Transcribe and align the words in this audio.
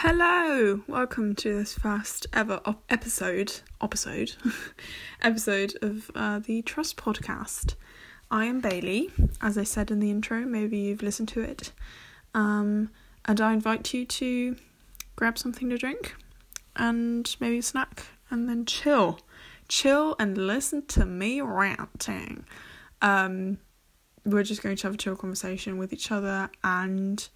Hello, 0.00 0.82
welcome 0.86 1.34
to 1.36 1.56
this 1.56 1.72
first 1.72 2.26
ever 2.34 2.60
op- 2.66 2.84
episode, 2.90 3.60
episode, 3.80 4.34
episode 5.22 5.72
of 5.80 6.10
uh, 6.14 6.38
the 6.38 6.60
Trust 6.60 6.98
Podcast. 6.98 7.76
I 8.30 8.44
am 8.44 8.60
Bailey, 8.60 9.08
as 9.40 9.56
I 9.56 9.64
said 9.64 9.90
in 9.90 10.00
the 10.00 10.10
intro. 10.10 10.40
Maybe 10.40 10.76
you've 10.76 11.02
listened 11.02 11.28
to 11.30 11.40
it, 11.40 11.72
um, 12.34 12.90
and 13.24 13.40
I 13.40 13.54
invite 13.54 13.94
you 13.94 14.04
to 14.04 14.56
grab 15.16 15.38
something 15.38 15.70
to 15.70 15.78
drink 15.78 16.14
and 16.76 17.34
maybe 17.40 17.56
a 17.56 17.62
snack, 17.62 18.04
and 18.28 18.50
then 18.50 18.66
chill, 18.66 19.20
chill 19.66 20.14
and 20.18 20.36
listen 20.36 20.84
to 20.88 21.06
me 21.06 21.40
ranting. 21.40 22.44
Um, 23.00 23.56
we're 24.26 24.42
just 24.42 24.62
going 24.62 24.76
to 24.76 24.86
have 24.88 24.94
a 24.94 24.98
chill 24.98 25.16
conversation 25.16 25.78
with 25.78 25.94
each 25.94 26.12
other, 26.12 26.50
and 26.62 27.26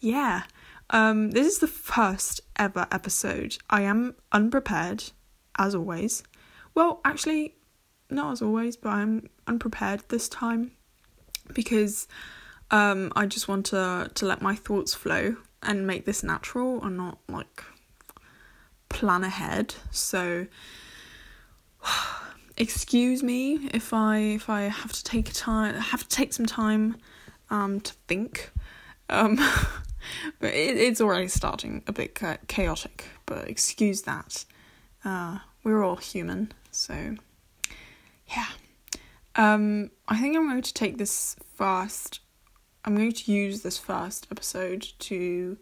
yeah. 0.00 0.44
Um, 0.90 1.30
this 1.30 1.46
is 1.46 1.58
the 1.58 1.66
first 1.66 2.40
ever 2.56 2.86
episode. 2.92 3.56
I 3.70 3.82
am 3.82 4.14
unprepared, 4.32 5.04
as 5.58 5.74
always. 5.74 6.22
Well, 6.74 7.00
actually, 7.04 7.56
not 8.10 8.32
as 8.32 8.42
always, 8.42 8.76
but 8.76 8.90
I'm 8.90 9.28
unprepared 9.46 10.02
this 10.08 10.28
time 10.28 10.72
because 11.52 12.06
um, 12.70 13.12
I 13.14 13.26
just 13.26 13.48
want 13.48 13.66
to 13.66 14.10
to 14.14 14.26
let 14.26 14.42
my 14.42 14.54
thoughts 14.54 14.94
flow 14.94 15.36
and 15.62 15.86
make 15.86 16.04
this 16.04 16.22
natural 16.22 16.82
and 16.84 16.96
not 16.96 17.18
like 17.28 17.64
plan 18.88 19.24
ahead. 19.24 19.74
So 19.90 20.46
excuse 22.56 23.22
me 23.22 23.68
if 23.74 23.92
I 23.92 24.18
if 24.18 24.48
I 24.48 24.62
have 24.62 24.92
to 24.92 25.02
take 25.02 25.32
time 25.32 25.74
have 25.74 26.02
to 26.02 26.08
take 26.08 26.32
some 26.32 26.46
time 26.46 26.96
um 27.50 27.80
to 27.80 27.92
think. 28.06 28.50
Um 29.08 29.38
but 30.40 30.54
it, 30.54 30.76
it's 30.76 31.00
already 31.00 31.28
starting 31.28 31.82
a 31.86 31.92
bit 31.92 32.18
chaotic. 32.48 33.06
But 33.26 33.48
excuse 33.48 34.02
that. 34.02 34.44
Uh, 35.04 35.38
we're 35.62 35.82
all 35.82 35.96
human, 35.96 36.52
so 36.70 37.16
yeah. 38.28 38.48
Um, 39.36 39.90
I 40.08 40.20
think 40.20 40.36
I'm 40.36 40.48
going 40.48 40.62
to 40.62 40.74
take 40.74 40.98
this 40.98 41.36
first. 41.54 42.20
I'm 42.84 42.94
going 42.94 43.12
to 43.12 43.32
use 43.32 43.62
this 43.62 43.78
first 43.78 44.26
episode 44.30 44.86
to 45.00 45.56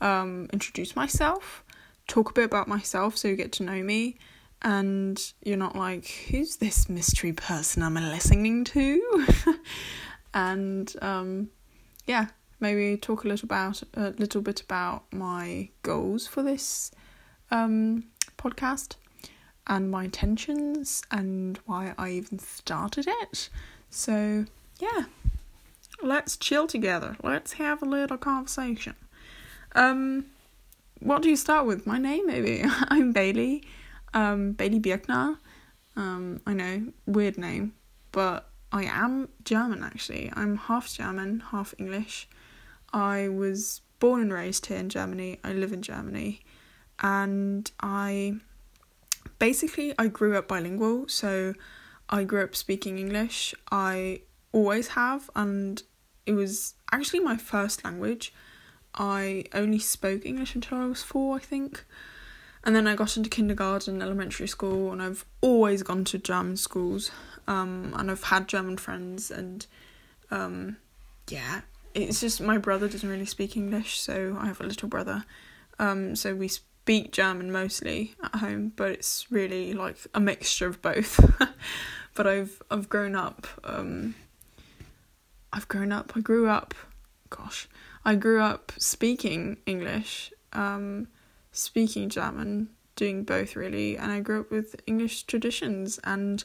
um, 0.00 0.48
introduce 0.52 0.96
myself, 0.96 1.64
talk 2.08 2.30
a 2.30 2.32
bit 2.32 2.44
about 2.44 2.68
myself, 2.68 3.16
so 3.16 3.28
you 3.28 3.36
get 3.36 3.52
to 3.52 3.62
know 3.62 3.82
me, 3.82 4.18
and 4.62 5.20
you're 5.44 5.56
not 5.56 5.76
like, 5.76 6.06
who's 6.30 6.56
this 6.56 6.88
mystery 6.88 7.32
person 7.32 7.82
I'm 7.82 7.94
listening 7.94 8.64
to? 8.64 9.26
and 10.34 10.94
um, 11.02 11.50
yeah, 12.06 12.28
maybe 12.62 12.96
talk 12.96 13.24
a 13.24 13.28
little 13.28 13.46
about 13.46 13.82
a 13.94 14.14
little 14.18 14.40
bit 14.40 14.60
about 14.62 15.04
my 15.12 15.68
goals 15.82 16.26
for 16.26 16.42
this 16.42 16.92
um, 17.50 18.04
podcast 18.38 18.94
and 19.66 19.90
my 19.90 20.04
intentions 20.04 21.02
and 21.10 21.58
why 21.66 21.94
I 21.98 22.10
even 22.10 22.38
started 22.38 23.06
it. 23.08 23.48
So, 23.90 24.46
yeah. 24.78 25.04
Let's 26.02 26.36
chill 26.36 26.66
together. 26.66 27.16
Let's 27.22 27.52
have 27.54 27.82
a 27.82 27.86
little 27.86 28.18
conversation. 28.18 28.94
Um 29.74 30.26
what 30.98 31.22
do 31.22 31.28
you 31.28 31.36
start 31.36 31.66
with? 31.66 31.86
My 31.86 31.98
name 31.98 32.26
maybe. 32.26 32.64
I'm 32.88 33.12
Bailey. 33.12 33.62
Um 34.12 34.52
Bailey 34.52 34.80
Birkner. 34.80 35.36
Um 35.94 36.40
I 36.44 36.54
know, 36.54 36.86
weird 37.06 37.38
name, 37.38 37.74
but 38.10 38.48
I 38.72 38.84
am 38.84 39.28
German 39.44 39.84
actually. 39.84 40.32
I'm 40.34 40.56
half 40.56 40.92
German, 40.92 41.40
half 41.52 41.72
English. 41.78 42.28
I 42.92 43.28
was 43.28 43.80
born 43.98 44.20
and 44.20 44.32
raised 44.32 44.66
here 44.66 44.78
in 44.78 44.88
Germany. 44.88 45.38
I 45.44 45.52
live 45.52 45.72
in 45.72 45.82
Germany. 45.82 46.40
And 47.00 47.70
I 47.80 48.34
basically 49.38 49.94
I 49.98 50.08
grew 50.08 50.36
up 50.36 50.48
bilingual, 50.48 51.08
so 51.08 51.54
I 52.08 52.24
grew 52.24 52.42
up 52.42 52.54
speaking 52.54 52.98
English. 52.98 53.54
I 53.70 54.22
always 54.52 54.88
have 54.88 55.30
and 55.34 55.82
it 56.26 56.32
was 56.32 56.74
actually 56.92 57.20
my 57.20 57.36
first 57.36 57.84
language. 57.84 58.32
I 58.94 59.44
only 59.54 59.78
spoke 59.78 60.26
English 60.26 60.54
until 60.54 60.78
I 60.78 60.86
was 60.86 61.02
4, 61.02 61.36
I 61.36 61.38
think. 61.38 61.84
And 62.64 62.76
then 62.76 62.86
I 62.86 62.94
got 62.94 63.16
into 63.16 63.28
kindergarten, 63.28 64.02
elementary 64.02 64.46
school, 64.46 64.92
and 64.92 65.02
I've 65.02 65.24
always 65.40 65.82
gone 65.82 66.04
to 66.04 66.18
German 66.18 66.56
schools. 66.56 67.10
Um, 67.48 67.92
and 67.96 68.10
I've 68.10 68.24
had 68.24 68.46
German 68.46 68.76
friends, 68.76 69.30
and 69.30 69.66
um, 70.30 70.76
yeah, 71.28 71.62
it's 71.94 72.20
just 72.20 72.40
my 72.40 72.58
brother 72.58 72.88
doesn't 72.88 73.08
really 73.08 73.26
speak 73.26 73.56
English, 73.56 74.00
so 74.00 74.36
I 74.40 74.46
have 74.46 74.60
a 74.60 74.66
little 74.66 74.88
brother. 74.88 75.24
Um, 75.78 76.16
so 76.16 76.34
we 76.34 76.48
speak 76.48 77.12
German 77.12 77.52
mostly 77.52 78.14
at 78.22 78.36
home, 78.36 78.72
but 78.76 78.90
it's 78.90 79.30
really 79.30 79.72
like 79.72 79.96
a 80.14 80.20
mixture 80.20 80.66
of 80.66 80.82
both. 80.82 81.20
but 82.14 82.26
I've 82.26 82.62
I've 82.70 82.88
grown 82.88 83.14
up. 83.14 83.46
Um, 83.64 84.14
I've 85.52 85.68
grown 85.68 85.92
up. 85.92 86.12
I 86.16 86.20
grew 86.20 86.48
up. 86.48 86.74
Gosh, 87.30 87.68
I 88.04 88.14
grew 88.14 88.42
up 88.42 88.72
speaking 88.78 89.58
English, 89.64 90.32
um, 90.52 91.08
speaking 91.50 92.08
German, 92.08 92.68
doing 92.96 93.24
both 93.24 93.56
really, 93.56 93.96
and 93.96 94.12
I 94.12 94.20
grew 94.20 94.40
up 94.40 94.50
with 94.50 94.76
English 94.86 95.24
traditions, 95.24 95.98
and 96.04 96.44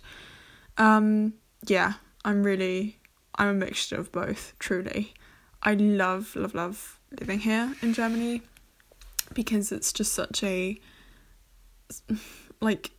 um, 0.77 1.33
yeah, 1.65 1.93
I'm 2.23 2.43
really 2.43 2.99
I'm 3.35 3.49
a 3.49 3.53
mixture 3.53 3.97
of 3.97 4.11
both, 4.11 4.53
truly. 4.59 5.13
I 5.61 5.73
love, 5.73 6.35
love, 6.35 6.53
love 6.53 6.99
living 7.19 7.39
here 7.39 7.75
in 7.81 7.93
Germany 7.93 8.41
because 9.33 9.71
it's 9.71 9.91
just 9.93 10.13
such 10.13 10.43
a 10.43 10.79
like 12.61 12.91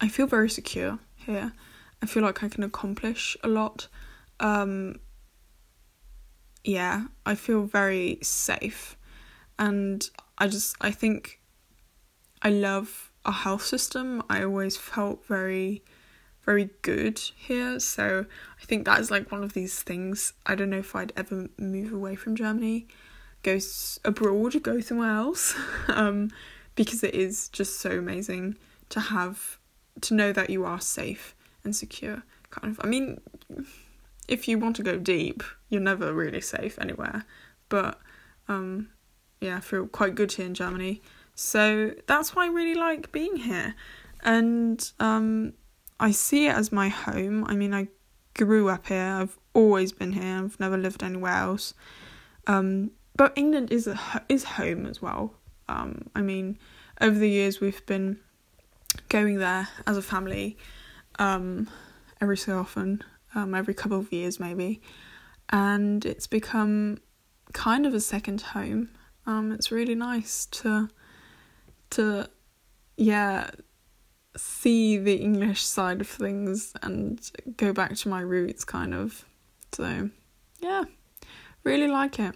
I 0.00 0.08
feel 0.08 0.26
very 0.26 0.50
secure 0.50 0.98
here. 1.14 1.52
I 2.02 2.06
feel 2.06 2.22
like 2.22 2.42
I 2.42 2.48
can 2.48 2.62
accomplish 2.62 3.36
a 3.42 3.48
lot. 3.48 3.88
Um 4.40 5.00
yeah, 6.64 7.06
I 7.24 7.34
feel 7.34 7.64
very 7.64 8.18
safe. 8.22 8.96
And 9.58 10.08
I 10.38 10.48
just 10.48 10.76
I 10.80 10.90
think 10.90 11.40
I 12.42 12.50
love 12.50 13.10
our 13.24 13.32
health 13.32 13.64
system. 13.64 14.22
I 14.28 14.42
always 14.42 14.76
felt 14.76 15.24
very 15.26 15.82
very 16.46 16.70
good 16.82 17.18
here. 17.36 17.78
So 17.80 18.24
I 18.62 18.64
think 18.64 18.86
that 18.86 19.00
is 19.00 19.10
like 19.10 19.30
one 19.30 19.42
of 19.42 19.52
these 19.52 19.82
things. 19.82 20.32
I 20.46 20.54
don't 20.54 20.70
know 20.70 20.78
if 20.78 20.96
I'd 20.96 21.12
ever 21.16 21.48
move 21.58 21.92
away 21.92 22.14
from 22.14 22.36
Germany, 22.36 22.86
go 23.42 23.58
abroad, 24.04 24.62
go 24.62 24.80
somewhere 24.80 25.12
else, 25.12 25.54
um, 25.88 26.30
because 26.76 27.02
it 27.02 27.14
is 27.14 27.48
just 27.48 27.80
so 27.80 27.90
amazing 27.90 28.56
to 28.90 29.00
have 29.00 29.58
to 30.02 30.14
know 30.14 30.32
that 30.32 30.48
you 30.48 30.64
are 30.64 30.80
safe 30.80 31.34
and 31.64 31.74
secure. 31.74 32.22
Kind 32.50 32.72
of. 32.72 32.80
I 32.82 32.86
mean, 32.86 33.20
if 34.28 34.46
you 34.46 34.58
want 34.58 34.76
to 34.76 34.82
go 34.82 34.98
deep, 34.98 35.42
you're 35.68 35.80
never 35.80 36.14
really 36.14 36.40
safe 36.40 36.78
anywhere. 36.80 37.24
But 37.68 38.00
um, 38.48 38.90
yeah, 39.40 39.56
I 39.56 39.60
feel 39.60 39.88
quite 39.88 40.14
good 40.14 40.32
here 40.32 40.46
in 40.46 40.54
Germany. 40.54 41.02
So 41.34 41.92
that's 42.06 42.34
why 42.34 42.44
I 42.44 42.48
really 42.48 42.74
like 42.74 43.10
being 43.10 43.36
here. 43.36 43.74
And 44.22 44.90
um, 45.00 45.52
I 45.98 46.10
see 46.10 46.46
it 46.46 46.54
as 46.54 46.72
my 46.72 46.88
home. 46.88 47.44
I 47.44 47.56
mean, 47.56 47.74
I 47.74 47.88
grew 48.34 48.68
up 48.68 48.86
here. 48.86 49.18
I've 49.20 49.38
always 49.54 49.92
been 49.92 50.12
here. 50.12 50.42
I've 50.44 50.60
never 50.60 50.76
lived 50.76 51.02
anywhere 51.02 51.34
else. 51.34 51.74
Um, 52.46 52.92
but 53.16 53.32
England 53.36 53.72
is 53.72 53.86
a, 53.86 53.98
is 54.28 54.44
home 54.44 54.86
as 54.86 55.00
well. 55.00 55.34
Um, 55.68 56.08
I 56.14 56.22
mean, 56.22 56.58
over 57.00 57.18
the 57.18 57.28
years 57.28 57.60
we've 57.60 57.84
been 57.86 58.18
going 59.08 59.38
there 59.38 59.68
as 59.86 59.96
a 59.96 60.02
family 60.02 60.56
um, 61.18 61.68
every 62.20 62.36
so 62.36 62.58
often, 62.58 63.02
um, 63.34 63.54
every 63.54 63.74
couple 63.74 63.98
of 63.98 64.12
years 64.12 64.38
maybe, 64.38 64.80
and 65.50 66.04
it's 66.04 66.26
become 66.26 66.98
kind 67.52 67.86
of 67.86 67.94
a 67.94 68.00
second 68.00 68.40
home. 68.42 68.90
Um, 69.26 69.52
it's 69.52 69.72
really 69.72 69.94
nice 69.94 70.46
to 70.46 70.88
to 71.90 72.28
yeah 72.96 73.50
see 74.36 74.98
the 74.98 75.16
English 75.16 75.62
side 75.62 76.00
of 76.00 76.08
things 76.08 76.72
and 76.82 77.30
go 77.56 77.72
back 77.72 77.94
to 77.96 78.08
my 78.08 78.20
roots, 78.20 78.64
kind 78.64 78.94
of. 78.94 79.24
So, 79.72 80.10
yeah, 80.60 80.84
really 81.64 81.88
like 81.88 82.18
it. 82.18 82.34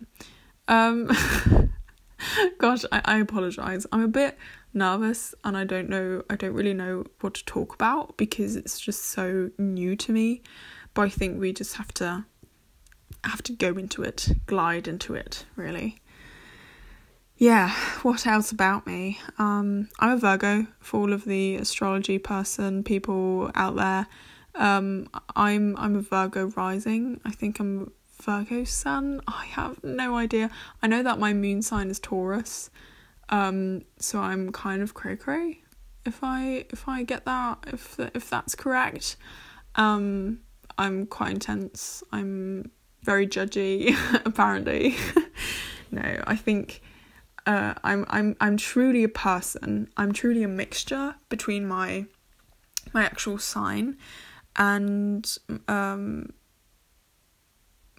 Um, 0.68 1.10
gosh, 2.58 2.84
I, 2.92 3.00
I 3.04 3.18
apologize. 3.18 3.86
I'm 3.92 4.02
a 4.02 4.08
bit 4.08 4.38
nervous 4.72 5.34
and 5.44 5.56
I 5.56 5.64
don't 5.64 5.88
know, 5.88 6.22
I 6.30 6.36
don't 6.36 6.52
really 6.54 6.74
know 6.74 7.04
what 7.20 7.34
to 7.34 7.44
talk 7.44 7.74
about 7.74 8.16
because 8.16 8.56
it's 8.56 8.78
just 8.78 9.06
so 9.06 9.50
new 9.58 9.96
to 9.96 10.12
me. 10.12 10.42
But 10.94 11.02
I 11.02 11.08
think 11.08 11.40
we 11.40 11.52
just 11.52 11.76
have 11.76 11.92
to 11.94 12.24
have 13.24 13.42
to 13.42 13.52
go 13.52 13.70
into 13.76 14.02
it, 14.02 14.28
glide 14.46 14.88
into 14.88 15.14
it, 15.14 15.44
really 15.56 16.00
yeah, 17.40 17.70
what 18.02 18.26
else 18.26 18.52
about 18.52 18.86
me? 18.86 19.18
Um, 19.38 19.88
I'm 19.98 20.10
a 20.10 20.16
Virgo 20.18 20.66
for 20.78 21.00
all 21.00 21.12
of 21.14 21.24
the 21.24 21.56
astrology 21.56 22.18
person 22.18 22.84
people 22.84 23.50
out 23.54 23.76
there. 23.76 24.06
Um, 24.54 25.08
I'm 25.34 25.74
I'm 25.78 25.96
a 25.96 26.02
Virgo 26.02 26.48
rising. 26.48 27.18
I 27.24 27.30
think 27.30 27.58
I'm 27.58 27.92
Virgo 28.20 28.64
sun. 28.64 29.22
I 29.26 29.46
have 29.46 29.82
no 29.82 30.16
idea. 30.16 30.50
I 30.82 30.86
know 30.86 31.02
that 31.02 31.18
my 31.18 31.32
moon 31.32 31.62
sign 31.62 31.88
is 31.88 31.98
Taurus. 31.98 32.68
Um, 33.30 33.86
so 33.98 34.20
I'm 34.20 34.52
kind 34.52 34.82
of 34.82 34.92
cray 34.92 35.16
cray 35.16 35.62
if 36.04 36.22
I 36.22 36.66
if 36.68 36.86
I 36.86 37.04
get 37.04 37.24
that 37.24 37.56
if 37.68 37.98
if 38.14 38.28
that's 38.28 38.54
correct. 38.54 39.16
Um, 39.76 40.40
I'm 40.76 41.06
quite 41.06 41.30
intense. 41.30 42.02
I'm 42.12 42.70
very 43.02 43.26
judgy 43.26 43.96
apparently. 44.26 44.94
no, 45.90 46.22
I 46.26 46.36
think 46.36 46.82
uh, 47.50 47.74
I'm 47.82 48.06
I'm 48.08 48.36
I'm 48.40 48.56
truly 48.56 49.02
a 49.02 49.08
person. 49.08 49.90
I'm 49.96 50.12
truly 50.12 50.44
a 50.44 50.48
mixture 50.48 51.16
between 51.28 51.66
my 51.66 52.06
my 52.92 53.02
actual 53.02 53.38
sign 53.38 53.96
and 54.54 55.36
um 55.66 56.32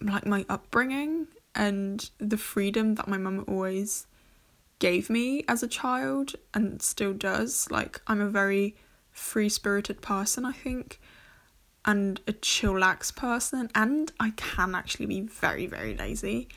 like 0.00 0.24
my 0.24 0.46
upbringing 0.48 1.26
and 1.54 2.08
the 2.16 2.38
freedom 2.38 2.94
that 2.94 3.08
my 3.08 3.18
mum 3.18 3.44
always 3.46 4.06
gave 4.78 5.10
me 5.10 5.44
as 5.48 5.62
a 5.62 5.68
child 5.68 6.34
and 6.54 6.80
still 6.80 7.12
does. 7.12 7.70
Like 7.70 8.00
I'm 8.06 8.22
a 8.22 8.30
very 8.30 8.74
free 9.10 9.50
spirited 9.50 10.00
person, 10.00 10.46
I 10.46 10.52
think, 10.52 10.98
and 11.84 12.22
a 12.26 12.32
chillax 12.32 13.14
person, 13.14 13.68
and 13.74 14.12
I 14.18 14.30
can 14.30 14.74
actually 14.74 15.06
be 15.06 15.20
very, 15.20 15.66
very 15.66 15.94
lazy. 15.94 16.48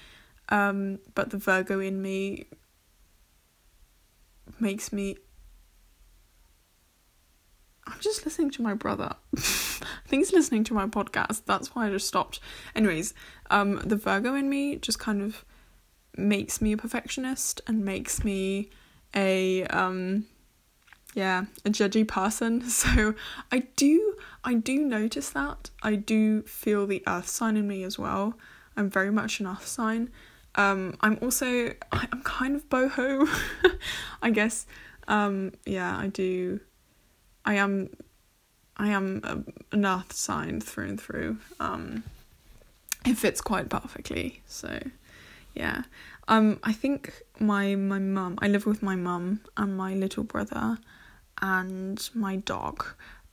Um, 0.47 0.99
but 1.13 1.31
the 1.31 1.37
Virgo 1.37 1.81
in 1.81 2.01
me 2.01 2.45
makes 4.59 4.91
me 4.91 5.17
I'm 7.87 7.99
just 7.99 8.25
listening 8.25 8.49
to 8.51 8.63
my 8.63 8.73
brother. 8.73 9.15
I 9.37 9.39
think 10.07 10.21
he's 10.21 10.33
listening 10.33 10.63
to 10.65 10.73
my 10.73 10.87
podcast. 10.87 11.43
That's 11.45 11.75
why 11.75 11.87
I 11.87 11.91
just 11.91 12.07
stopped. 12.07 12.39
Anyways, 12.75 13.13
um, 13.51 13.79
the 13.85 13.95
Virgo 13.95 14.33
in 14.33 14.49
me 14.49 14.77
just 14.77 14.97
kind 14.97 15.21
of 15.21 15.45
makes 16.17 16.61
me 16.61 16.71
a 16.71 16.77
perfectionist 16.77 17.61
and 17.67 17.85
makes 17.85 18.23
me 18.23 18.69
a 19.13 19.65
um, 19.65 20.25
yeah, 21.13 21.45
a 21.63 21.69
judgy 21.69 22.07
person. 22.07 22.63
So 22.69 23.13
I 23.51 23.59
do 23.75 24.15
I 24.43 24.55
do 24.55 24.83
notice 24.83 25.29
that. 25.31 25.69
I 25.83 25.95
do 25.95 26.41
feel 26.43 26.87
the 26.87 27.03
earth 27.07 27.27
sign 27.27 27.55
in 27.55 27.67
me 27.67 27.83
as 27.83 27.99
well. 27.99 28.37
I'm 28.75 28.89
very 28.89 29.11
much 29.11 29.39
an 29.39 29.47
earth 29.47 29.67
sign. 29.67 30.09
Um, 30.55 30.95
I'm 31.01 31.19
also 31.21 31.73
I'm 31.91 32.21
kind 32.23 32.55
of 32.55 32.69
boho, 32.69 33.27
I 34.21 34.29
guess. 34.31 34.65
Um, 35.07 35.51
yeah, 35.65 35.97
I 35.97 36.07
do 36.07 36.59
I 37.45 37.55
am 37.55 37.89
I 38.77 38.89
am 38.89 39.21
a, 39.23 39.75
an 39.75 39.85
earth 39.85 40.13
sign 40.13 40.59
through 40.59 40.89
and 40.89 41.01
through. 41.01 41.37
Um, 41.59 42.03
it 43.05 43.17
fits 43.17 43.39
quite 43.39 43.69
perfectly. 43.69 44.41
So, 44.47 44.81
yeah. 45.53 45.83
Um, 46.27 46.59
I 46.63 46.73
think 46.73 47.13
my 47.39 47.75
my 47.75 47.99
mum. 47.99 48.37
I 48.41 48.47
live 48.47 48.65
with 48.65 48.81
my 48.81 48.95
mum 48.95 49.41
and 49.55 49.77
my 49.77 49.93
little 49.93 50.23
brother, 50.23 50.79
and 51.41 52.09
my 52.13 52.37
dog, 52.37 52.85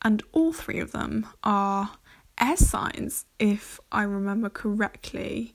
and 0.02 0.22
all 0.32 0.52
three 0.52 0.78
of 0.78 0.92
them 0.92 1.26
are 1.42 1.92
air 2.38 2.56
signs. 2.56 3.24
If 3.38 3.80
I 3.90 4.02
remember 4.02 4.50
correctly, 4.50 5.54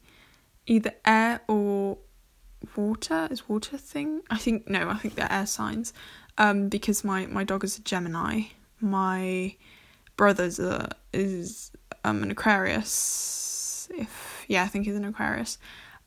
either 0.68 0.94
air 1.06 1.42
or 1.48 1.98
water 2.76 3.28
is 3.32 3.50
water 3.50 3.78
thing. 3.78 4.22
I 4.30 4.38
think 4.38 4.70
no. 4.70 4.90
I 4.90 4.96
think 4.98 5.16
they're 5.16 5.32
air 5.32 5.46
signs 5.46 5.94
um, 6.38 6.70
because 6.70 7.04
my, 7.04 7.26
my 7.26 7.44
dog 7.44 7.64
is 7.64 7.78
a 7.78 7.82
Gemini. 7.82 8.44
My 8.80 9.56
brother's 10.18 10.60
a, 10.60 10.90
is 11.14 11.72
um, 12.04 12.24
an 12.24 12.32
Aquarius. 12.32 13.90
If 13.92 14.46
yeah, 14.48 14.64
I 14.64 14.68
think 14.68 14.86
he's 14.86 14.96
an 14.96 15.06
Aquarius, 15.06 15.58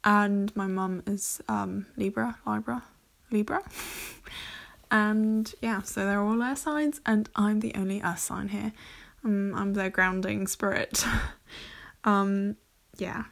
and 0.04 0.54
my 0.54 0.66
mum 0.66 1.02
is 1.06 1.40
um, 1.48 1.86
Libra, 1.96 2.38
Libra, 2.46 2.82
Libra. 3.30 3.62
and 4.90 5.52
yeah, 5.62 5.82
so 5.82 6.04
they're 6.04 6.22
all 6.22 6.42
air 6.42 6.56
signs, 6.56 7.00
and 7.06 7.28
I'm 7.34 7.60
the 7.60 7.74
only 7.74 8.02
earth 8.02 8.20
sign 8.20 8.48
here. 8.48 8.72
Um, 9.24 9.54
I'm 9.54 9.74
their 9.74 9.90
grounding 9.90 10.46
spirit. 10.46 11.04
um, 12.04 12.56
yeah. 12.98 13.24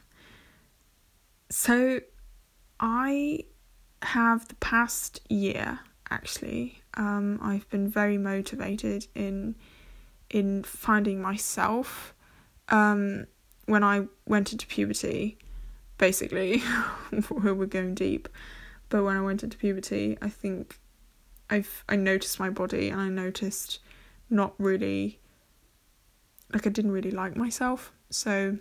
So, 1.49 2.01
I 2.79 3.45
have 4.01 4.47
the 4.47 4.55
past 4.55 5.21
year 5.29 5.79
actually. 6.09 6.81
Um, 6.95 7.39
I've 7.41 7.69
been 7.69 7.87
very 7.87 8.17
motivated 8.17 9.07
in 9.15 9.55
in 10.29 10.63
finding 10.63 11.21
myself. 11.21 12.13
Um, 12.69 13.25
when 13.65 13.83
I 13.83 14.07
went 14.25 14.51
into 14.51 14.67
puberty, 14.67 15.37
basically, 15.97 16.63
we're 17.29 17.65
going 17.65 17.95
deep, 17.95 18.29
but 18.89 19.03
when 19.03 19.17
I 19.17 19.21
went 19.21 19.43
into 19.43 19.57
puberty, 19.57 20.17
I 20.21 20.29
think 20.29 20.79
I've 21.49 21.83
I 21.87 21.95
noticed 21.95 22.39
my 22.39 22.49
body 22.49 22.89
and 22.89 23.01
I 23.01 23.09
noticed 23.09 23.79
not 24.29 24.53
really 24.57 25.19
like 26.53 26.65
I 26.65 26.69
didn't 26.69 26.91
really 26.91 27.11
like 27.11 27.35
myself. 27.35 27.91
So 28.09 28.57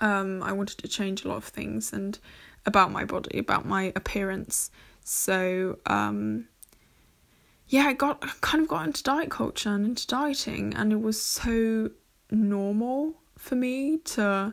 um, 0.00 0.42
I 0.42 0.52
wanted 0.52 0.78
to 0.78 0.88
change 0.88 1.24
a 1.24 1.28
lot 1.28 1.36
of 1.36 1.44
things 1.44 1.92
and 1.92 2.18
about 2.66 2.90
my 2.92 3.04
body, 3.04 3.38
about 3.38 3.66
my 3.66 3.92
appearance. 3.96 4.70
So 5.04 5.78
um, 5.86 6.46
yeah, 7.68 7.84
I 7.86 7.92
got 7.92 8.20
kind 8.40 8.62
of 8.62 8.68
got 8.68 8.86
into 8.86 9.02
diet 9.02 9.30
culture 9.30 9.70
and 9.70 9.84
into 9.86 10.06
dieting, 10.06 10.74
and 10.74 10.92
it 10.92 11.00
was 11.00 11.20
so 11.20 11.90
normal 12.30 13.14
for 13.38 13.54
me 13.54 13.98
to 13.98 14.52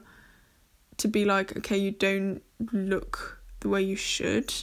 to 0.98 1.08
be 1.08 1.26
like, 1.26 1.56
okay, 1.58 1.78
you 1.78 1.92
don't 1.92 2.42
look 2.72 3.42
the 3.60 3.70
way 3.70 3.82
you 3.82 3.96
should, 3.96 4.54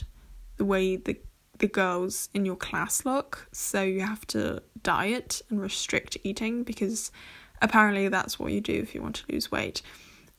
the 0.57 0.65
way 0.65 0.95
the 0.95 1.19
the 1.59 1.67
girls 1.67 2.29
in 2.33 2.45
your 2.45 2.55
class 2.55 3.05
look, 3.05 3.47
so 3.51 3.81
you 3.81 4.01
have 4.01 4.25
to 4.27 4.61
diet 4.83 5.41
and 5.49 5.61
restrict 5.61 6.17
eating 6.23 6.63
because 6.63 7.11
apparently 7.61 8.07
that's 8.09 8.37
what 8.37 8.51
you 8.51 8.61
do 8.61 8.73
if 8.73 8.93
you 8.93 9.01
want 9.01 9.15
to 9.15 9.23
lose 9.31 9.51
weight 9.51 9.81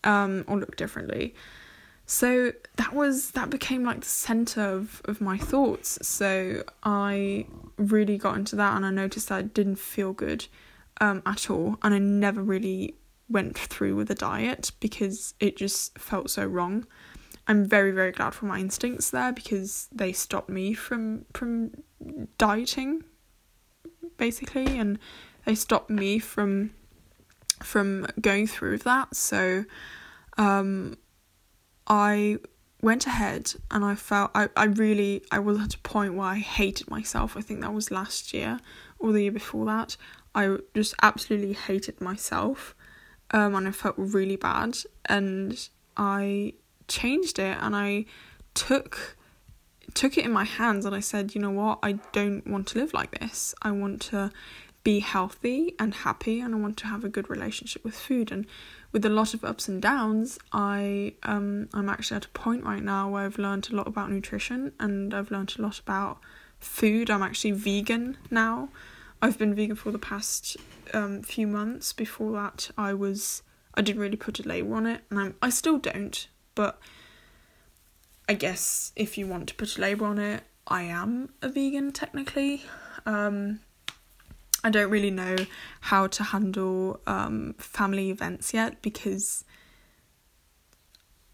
um, 0.06 0.44
or 0.46 0.58
look 0.58 0.76
differently. 0.76 1.34
So 2.06 2.52
that 2.76 2.94
was 2.94 3.32
that 3.32 3.50
became 3.50 3.84
like 3.84 4.00
the 4.00 4.06
center 4.06 4.62
of, 4.62 5.02
of 5.06 5.20
my 5.20 5.36
thoughts. 5.36 5.98
So 6.06 6.62
I 6.84 7.46
really 7.76 8.16
got 8.16 8.36
into 8.36 8.56
that 8.56 8.76
and 8.76 8.86
I 8.86 8.90
noticed 8.90 9.28
that 9.28 9.38
I 9.38 9.42
didn't 9.42 9.76
feel 9.76 10.12
good 10.12 10.46
um, 11.00 11.22
at 11.26 11.50
all. 11.50 11.76
And 11.82 11.92
I 11.92 11.98
never 11.98 12.42
really 12.42 12.94
went 13.28 13.58
through 13.58 13.96
with 13.96 14.08
a 14.10 14.14
diet 14.14 14.70
because 14.78 15.34
it 15.40 15.56
just 15.56 15.98
felt 15.98 16.30
so 16.30 16.46
wrong. 16.46 16.86
I'm 17.48 17.64
very, 17.64 17.90
very 17.90 18.12
glad 18.12 18.34
for 18.34 18.46
my 18.46 18.60
instincts 18.60 19.10
there 19.10 19.32
because 19.32 19.88
they 19.92 20.12
stopped 20.12 20.48
me 20.48 20.74
from 20.74 21.26
from 21.34 21.72
dieting 22.38 23.02
basically 24.16 24.78
and 24.78 24.98
they 25.44 25.54
stopped 25.54 25.90
me 25.90 26.18
from 26.18 26.70
from 27.66 28.06
going 28.20 28.46
through 28.46 28.78
that. 28.78 29.14
So 29.16 29.64
um 30.38 30.96
I 31.86 32.38
went 32.80 33.06
ahead 33.06 33.54
and 33.70 33.84
I 33.84 33.94
felt 33.94 34.30
I, 34.34 34.48
I 34.56 34.64
really 34.64 35.22
I 35.30 35.40
was 35.40 35.58
at 35.58 35.74
a 35.74 35.78
point 35.78 36.14
where 36.14 36.28
I 36.28 36.38
hated 36.38 36.88
myself. 36.88 37.36
I 37.36 37.40
think 37.40 37.60
that 37.60 37.74
was 37.74 37.90
last 37.90 38.32
year 38.32 38.60
or 38.98 39.12
the 39.12 39.22
year 39.22 39.32
before 39.32 39.66
that. 39.66 39.96
I 40.34 40.58
just 40.74 40.94
absolutely 41.02 41.54
hated 41.54 42.00
myself. 42.00 42.74
Um 43.32 43.54
and 43.56 43.66
I 43.68 43.72
felt 43.72 43.96
really 43.98 44.36
bad 44.36 44.78
and 45.06 45.68
I 45.96 46.54
changed 46.86 47.38
it 47.40 47.58
and 47.60 47.74
I 47.74 48.04
took 48.54 49.16
took 49.94 50.18
it 50.18 50.24
in 50.24 50.32
my 50.32 50.44
hands 50.44 50.84
and 50.84 50.94
I 50.94 51.00
said, 51.00 51.34
you 51.34 51.40
know 51.40 51.50
what, 51.50 51.78
I 51.82 51.92
don't 52.12 52.46
want 52.46 52.66
to 52.68 52.78
live 52.78 52.92
like 52.92 53.18
this. 53.18 53.54
I 53.62 53.70
want 53.70 54.02
to 54.10 54.30
be 54.86 55.00
healthy 55.00 55.74
and 55.80 55.92
happy 55.92 56.38
and 56.38 56.54
I 56.54 56.58
want 56.58 56.76
to 56.76 56.86
have 56.86 57.02
a 57.02 57.08
good 57.08 57.28
relationship 57.28 57.82
with 57.82 57.96
food. 57.96 58.30
And 58.30 58.46
with 58.92 59.04
a 59.04 59.08
lot 59.08 59.34
of 59.34 59.42
ups 59.44 59.66
and 59.66 59.82
downs 59.82 60.38
I 60.52 61.14
um 61.24 61.68
I'm 61.74 61.88
actually 61.88 62.18
at 62.18 62.26
a 62.26 62.28
point 62.28 62.62
right 62.62 62.84
now 62.84 63.10
where 63.10 63.24
I've 63.24 63.36
learned 63.36 63.68
a 63.68 63.74
lot 63.74 63.88
about 63.88 64.12
nutrition 64.12 64.70
and 64.78 65.12
I've 65.12 65.32
learned 65.32 65.56
a 65.58 65.62
lot 65.62 65.80
about 65.80 66.18
food. 66.60 67.10
I'm 67.10 67.24
actually 67.24 67.50
vegan 67.50 68.16
now. 68.30 68.68
I've 69.20 69.36
been 69.36 69.56
vegan 69.56 69.74
for 69.74 69.90
the 69.90 69.98
past 69.98 70.56
um 70.94 71.20
few 71.24 71.48
months. 71.48 71.92
Before 71.92 72.30
that 72.40 72.70
I 72.78 72.94
was 72.94 73.42
I 73.74 73.82
didn't 73.82 74.00
really 74.00 74.16
put 74.16 74.38
a 74.38 74.48
label 74.48 74.74
on 74.74 74.86
it 74.86 75.00
and 75.10 75.18
I'm 75.18 75.34
I 75.42 75.50
still 75.50 75.78
don't 75.78 76.28
but 76.54 76.78
I 78.28 78.34
guess 78.34 78.92
if 78.94 79.18
you 79.18 79.26
want 79.26 79.48
to 79.48 79.56
put 79.56 79.78
a 79.78 79.80
label 79.80 80.06
on 80.06 80.20
it 80.20 80.44
I 80.68 80.82
am 80.82 81.30
a 81.42 81.48
vegan 81.48 81.90
technically. 81.90 82.62
Um 83.04 83.65
I 84.66 84.68
don't 84.68 84.90
really 84.90 85.12
know 85.12 85.36
how 85.80 86.08
to 86.08 86.24
handle 86.24 87.00
um, 87.06 87.54
family 87.56 88.10
events 88.10 88.52
yet 88.52 88.82
because 88.82 89.44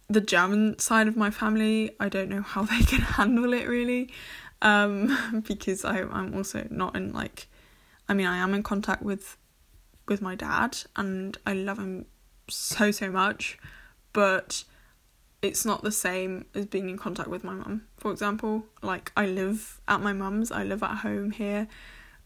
the 0.06 0.20
German 0.20 0.78
side 0.78 1.08
of 1.08 1.16
my 1.16 1.30
family, 1.30 1.92
I 1.98 2.10
don't 2.10 2.28
know 2.28 2.42
how 2.42 2.62
they 2.72 2.80
can 2.80 3.00
handle 3.00 3.54
it 3.54 3.66
really. 3.66 4.12
Um, 4.60 5.42
because 5.48 5.82
I, 5.82 6.02
I'm 6.02 6.34
also 6.34 6.66
not 6.68 6.94
in 6.94 7.14
like, 7.14 7.46
I 8.06 8.12
mean, 8.12 8.26
I 8.26 8.36
am 8.36 8.52
in 8.52 8.62
contact 8.62 9.02
with 9.02 9.38
with 10.06 10.20
my 10.20 10.34
dad 10.34 10.76
and 10.94 11.38
I 11.46 11.54
love 11.54 11.78
him 11.78 12.04
so 12.50 12.90
so 12.90 13.10
much, 13.10 13.58
but 14.12 14.64
it's 15.40 15.64
not 15.64 15.82
the 15.82 15.92
same 15.92 16.44
as 16.54 16.66
being 16.66 16.90
in 16.90 16.98
contact 16.98 17.30
with 17.30 17.44
my 17.44 17.54
mum, 17.54 17.84
for 17.96 18.12
example. 18.12 18.66
Like 18.82 19.10
I 19.16 19.24
live 19.24 19.80
at 19.88 20.02
my 20.02 20.12
mum's, 20.12 20.52
I 20.52 20.64
live 20.64 20.82
at 20.82 20.98
home 20.98 21.30
here 21.30 21.66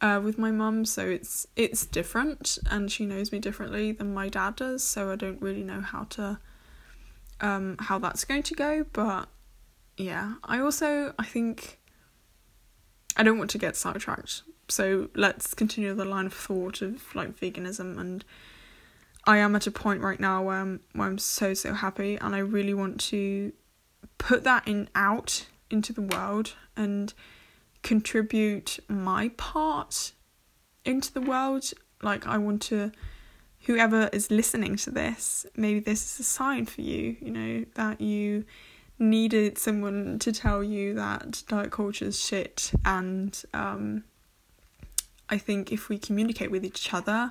uh, 0.00 0.20
with 0.22 0.38
my 0.38 0.50
mum, 0.50 0.84
so 0.84 1.06
it's 1.06 1.46
it's 1.56 1.86
different, 1.86 2.58
and 2.70 2.90
she 2.90 3.06
knows 3.06 3.32
me 3.32 3.38
differently 3.38 3.92
than 3.92 4.12
my 4.12 4.28
dad 4.28 4.56
does. 4.56 4.84
So 4.84 5.10
I 5.10 5.16
don't 5.16 5.40
really 5.40 5.62
know 5.62 5.80
how 5.80 6.04
to 6.10 6.38
um 7.40 7.76
how 7.78 7.98
that's 7.98 8.24
going 8.24 8.42
to 8.44 8.54
go, 8.54 8.84
but 8.92 9.28
yeah, 9.96 10.34
I 10.44 10.60
also 10.60 11.14
I 11.18 11.24
think 11.24 11.78
I 13.16 13.22
don't 13.22 13.38
want 13.38 13.50
to 13.50 13.58
get 13.58 13.76
sidetracked. 13.76 14.42
So 14.68 15.08
let's 15.14 15.54
continue 15.54 15.94
the 15.94 16.04
line 16.04 16.26
of 16.26 16.34
thought 16.34 16.82
of 16.82 17.14
like 17.14 17.38
veganism 17.38 17.98
and 17.98 18.24
I 19.26 19.38
am 19.38 19.56
at 19.56 19.66
a 19.66 19.70
point 19.70 20.02
right 20.02 20.20
now 20.20 20.42
where 20.42 20.56
I'm 20.56 20.80
where 20.92 21.08
I'm 21.08 21.18
so 21.18 21.54
so 21.54 21.72
happy 21.72 22.16
and 22.16 22.34
I 22.34 22.38
really 22.38 22.74
want 22.74 23.00
to 23.12 23.52
put 24.18 24.44
that 24.44 24.66
in 24.66 24.88
out 24.94 25.46
into 25.70 25.92
the 25.92 26.02
world 26.02 26.54
and 26.76 27.12
contribute 27.86 28.80
my 28.88 29.30
part 29.36 30.12
into 30.84 31.12
the 31.12 31.20
world. 31.20 31.72
Like 32.02 32.26
I 32.26 32.36
want 32.36 32.60
to 32.62 32.90
whoever 33.66 34.10
is 34.12 34.30
listening 34.30 34.76
to 34.76 34.90
this, 34.90 35.46
maybe 35.56 35.80
this 35.80 36.02
is 36.04 36.20
a 36.20 36.24
sign 36.24 36.66
for 36.66 36.80
you, 36.80 37.16
you 37.20 37.30
know, 37.30 37.64
that 37.76 38.00
you 38.00 38.44
needed 38.98 39.56
someone 39.56 40.18
to 40.18 40.32
tell 40.32 40.64
you 40.64 40.94
that 40.94 41.42
diet 41.48 41.70
culture 41.70 42.06
is 42.06 42.18
shit 42.18 42.72
and 42.84 43.44
um 43.52 44.02
I 45.28 45.38
think 45.38 45.70
if 45.70 45.88
we 45.88 45.98
communicate 45.98 46.50
with 46.50 46.64
each 46.64 46.92
other 46.92 47.30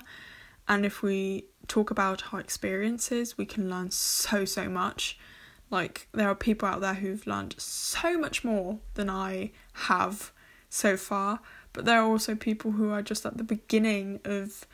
and 0.68 0.86
if 0.86 1.02
we 1.02 1.46
talk 1.68 1.90
about 1.90 2.32
our 2.32 2.40
experiences, 2.40 3.36
we 3.38 3.46
can 3.46 3.68
learn 3.70 3.90
so, 3.90 4.44
so 4.44 4.68
much. 4.68 5.18
Like, 5.70 6.08
there 6.12 6.28
are 6.28 6.34
people 6.34 6.68
out 6.68 6.80
there 6.80 6.94
who've 6.94 7.26
learned 7.26 7.54
so 7.58 8.18
much 8.18 8.44
more 8.44 8.78
than 8.94 9.08
I 9.08 9.52
have 9.88 10.32
so 10.68 10.96
far, 10.96 11.40
but 11.72 11.84
there 11.84 12.00
are 12.00 12.08
also 12.08 12.34
people 12.34 12.72
who 12.72 12.90
are 12.90 13.02
just 13.02 13.26
at 13.26 13.36
the 13.36 13.44
beginning 13.44 14.20
of 14.24 14.66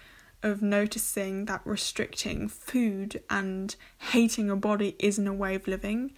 of 0.43 0.61
noticing 0.61 1.45
that 1.45 1.61
restricting 1.65 2.49
food 2.49 3.23
and 3.31 3.77
hating 4.11 4.51
a 4.51 4.57
body 4.57 4.97
isn't 4.99 5.29
a 5.29 5.33
way 5.33 5.55
of 5.55 5.69
living. 5.69 6.13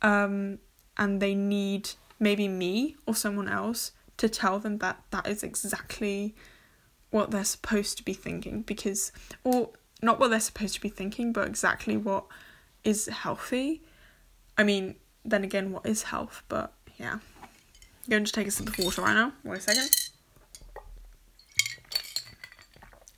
Um, 0.00 0.60
and 0.96 1.20
they 1.20 1.34
need 1.34 1.90
maybe 2.18 2.48
me 2.48 2.96
or 3.06 3.14
someone 3.14 3.48
else 3.48 3.92
to 4.16 4.28
tell 4.28 4.58
them 4.58 4.78
that 4.78 5.02
that 5.10 5.26
is 5.26 5.42
exactly 5.42 6.34
what 7.10 7.30
they're 7.30 7.44
supposed 7.44 7.98
to 7.98 8.02
be 8.02 8.14
thinking 8.14 8.62
because 8.62 9.12
or 9.44 9.70
not 10.02 10.18
what 10.18 10.28
they're 10.28 10.40
supposed 10.40 10.74
to 10.74 10.80
be 10.80 10.88
thinking 10.88 11.32
but 11.32 11.46
exactly 11.46 11.96
what 11.96 12.24
is 12.84 13.06
healthy. 13.06 13.82
I 14.56 14.64
mean 14.64 14.96
then 15.24 15.44
again 15.44 15.70
what 15.70 15.84
is 15.84 16.04
health? 16.04 16.42
But 16.48 16.72
yeah 16.96 17.18
I'm 18.06 18.10
going 18.10 18.24
to 18.24 18.32
take 18.32 18.46
a 18.46 18.50
sip 18.52 18.68
of 18.68 18.78
water 18.78 19.02
right 19.02 19.14
now? 19.14 19.32
Wait 19.42 19.58
a 19.58 19.60
second. 19.60 19.90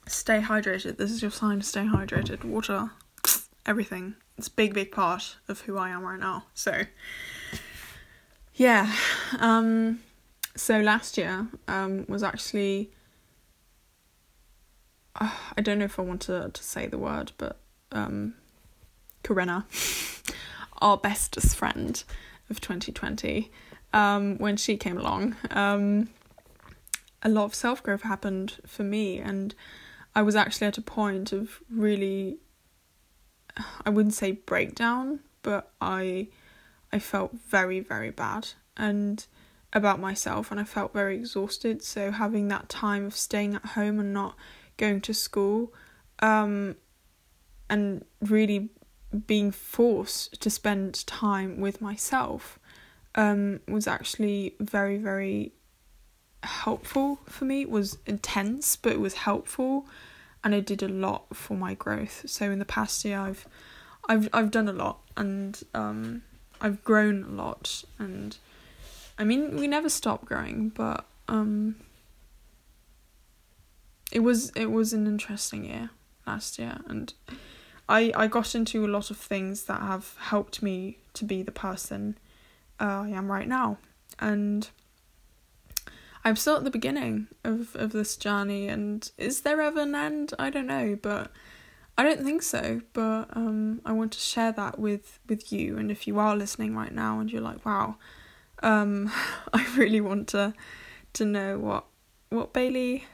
Stay 0.07 0.41
hydrated. 0.41 0.97
This 0.97 1.11
is 1.11 1.21
your 1.21 1.31
sign 1.31 1.59
to 1.59 1.67
stay 1.67 1.85
hydrated. 1.85 2.43
Water 2.43 2.91
everything. 3.67 4.15
It's 4.39 4.49
a 4.49 4.53
big 4.53 4.73
big 4.73 4.91
part 4.91 5.37
of 5.47 5.61
who 5.63 5.77
i 5.77 5.91
am 5.91 6.03
right 6.03 6.19
now. 6.19 6.45
So 6.55 6.85
yeah 8.55 8.91
um 9.39 10.01
so 10.57 10.81
last 10.81 11.19
year 11.19 11.49
um, 11.69 12.07
was 12.09 12.23
actually 12.23 12.91
uh, 15.21 15.31
I 15.57 15.61
don't 15.61 15.79
know 15.79 15.85
if 15.85 15.99
I 15.99 16.03
want 16.03 16.23
to, 16.23 16.51
to 16.53 16.63
say 16.63 16.87
the 16.87 16.99
word, 16.99 17.33
but 17.39 17.59
um, 17.93 18.35
Corona, 19.23 19.67
our 20.81 20.97
bestest 20.97 21.57
friend 21.57 22.03
of 22.49 22.61
2020, 22.61 23.51
um, 23.93 24.39
when 24.39 24.57
she 24.57 24.77
came 24.77 24.99
along, 24.99 25.37
um, 25.51 26.09
a 27.23 27.29
lot 27.29 27.45
of 27.45 27.55
self 27.55 27.83
growth 27.83 28.03
happened 28.03 28.59
for 28.67 28.83
me, 28.85 29.19
and 29.19 29.55
I 30.15 30.23
was 30.23 30.37
actually 30.37 30.69
at 30.69 30.79
a 30.79 30.83
point 30.83 31.33
of 31.33 31.61
really, 31.71 32.39
I 33.85 33.91
wouldn't 33.91 34.15
say 34.15 34.33
breakdown, 34.33 35.21
but 35.43 35.73
I, 35.81 36.29
I 36.93 36.99
felt 36.99 37.33
very 37.33 37.81
very 37.81 38.11
bad, 38.11 38.49
and 38.77 39.27
about 39.73 40.01
myself 40.01 40.51
and 40.51 40.59
I 40.59 40.65
felt 40.65 40.93
very 40.93 41.17
exhausted. 41.17 41.83
So 41.83 42.11
having 42.11 42.49
that 42.49 42.69
time 42.69 43.07
of 43.07 43.17
staying 43.17 43.55
at 43.55 43.65
home 43.65 44.01
and 44.01 44.13
not 44.13 44.35
going 44.77 45.01
to 45.03 45.15
school 45.15 45.73
um, 46.21 46.77
and 47.69 48.05
really 48.21 48.71
being 49.27 49.51
forced 49.51 50.41
to 50.41 50.51
spend 50.51 51.07
time 51.07 51.61
with 51.61 51.81
myself 51.81 52.59
um, 53.15 53.61
was 53.69 53.87
actually 53.87 54.55
very, 54.61 54.99
very 54.99 55.53
helpful 56.43 57.21
for 57.27 57.45
me. 57.45 57.63
It 57.63 57.71
was 57.71 57.99
intense, 58.07 58.77
but 58.77 58.93
it 58.93 59.01
was 59.01 59.15
helpful 59.15 59.87
and 60.45 60.55
it 60.55 60.67
did 60.67 60.83
a 60.83 60.89
lot 60.89 61.35
for 61.35 61.57
my 61.57 61.75
growth. 61.75 62.23
So 62.27 62.51
in 62.51 62.59
the 62.59 62.65
past 62.65 63.05
year 63.05 63.19
I've 63.19 63.47
I've 64.09 64.29
I've 64.33 64.51
done 64.51 64.69
a 64.69 64.73
lot 64.73 65.01
and 65.17 65.61
um, 65.75 66.23
I've 66.61 66.83
grown 66.85 67.25
a 67.25 67.29
lot 67.29 67.85
and 67.99 68.37
I 69.19 69.25
mean, 69.25 69.57
we 69.57 69.67
never 69.67 69.89
stop 69.89 70.25
growing, 70.25 70.69
but 70.69 71.05
um, 71.27 71.75
it 74.13 74.21
was 74.21 74.51
it 74.51 74.71
was 74.71 74.93
an 74.93 75.07
interesting 75.07 75.65
year 75.65 75.91
last 76.27 76.59
year, 76.59 76.79
and 76.87 77.13
I 77.89 78.13
I 78.15 78.29
got 78.29 78.55
into 78.55 78.87
a 78.87 78.89
lot 78.89 79.11
of 79.11 79.17
things 79.17 79.65
that 79.65 79.81
have 79.81 80.15
helped 80.19 80.63
me 80.63 80.99
to 81.15 81.25
be 81.25 81.43
the 81.43 81.53
person 81.53 82.17
I 82.87 83.09
am 83.11 83.31
right 83.31 83.49
now, 83.49 83.79
and 84.19 84.69
I'm 86.25 86.37
still 86.37 86.57
at 86.57 86.65
the 86.65 86.71
beginning 86.71 87.29
of 87.45 87.75
of 87.77 87.93
this 87.93 88.17
journey. 88.17 88.69
And 88.69 89.11
is 89.17 89.43
there 89.43 89.61
ever 89.61 89.81
an 89.81 89.95
end? 89.95 90.35
I 90.39 90.51
don't 90.51 90.67
know, 90.67 90.99
but. 91.01 91.31
I 92.01 92.05
don't 92.05 92.23
think 92.23 92.45
so, 92.45 92.81
but 92.93 93.27
um, 93.33 93.81
I 93.85 93.91
want 93.91 94.13
to 94.13 94.21
share 94.21 94.53
that 94.53 94.79
with, 94.79 95.19
with 95.29 95.53
you. 95.53 95.77
And 95.79 95.91
if 95.91 96.07
you 96.07 96.21
are 96.21 96.37
listening 96.37 96.77
right 96.77 96.95
now 96.95 97.19
and 97.19 97.29
you're 97.29 97.43
like, 97.43 97.67
wow, 97.67 97.97
um, 98.63 99.11
I 99.53 99.67
really 99.77 100.01
want 100.01 100.29
to 100.29 100.55
to 101.15 101.25
know 101.25 101.59
what 101.59 101.85
what 102.31 102.53
Bailey 102.53 103.07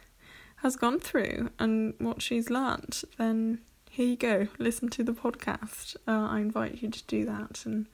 has 0.56 0.76
gone 0.76 0.98
through 0.98 1.50
and 1.58 1.94
what 1.98 2.20
she's 2.22 2.50
learnt, 2.50 3.04
then 3.18 3.60
here 3.90 4.06
you 4.06 4.16
go. 4.16 4.48
Listen 4.58 4.88
to 4.90 5.04
the 5.04 5.12
podcast. 5.12 5.96
Uh, 6.08 6.26
I 6.28 6.40
invite 6.40 6.82
you 6.82 6.90
to 6.90 7.02
do 7.04 7.24
that, 7.26 7.64
and 7.64 7.86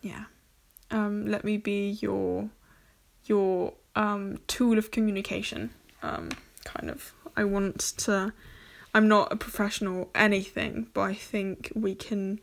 yeah, 0.00 0.24
um, 0.92 1.26
let 1.26 1.44
me 1.44 1.56
be 1.56 1.98
your 2.00 2.50
your 3.24 3.74
um, 3.96 4.38
tool 4.46 4.78
of 4.78 4.90
communication. 4.90 5.70
Um, 6.02 6.30
kind 6.64 6.90
of. 6.90 7.12
I 7.36 7.44
want 7.44 7.80
to. 7.98 8.32
I'm 8.94 9.08
not 9.08 9.32
a 9.32 9.36
professional 9.36 10.10
anything, 10.14 10.88
but 10.92 11.02
I 11.02 11.14
think 11.14 11.72
we 11.74 11.94
can 11.94 12.40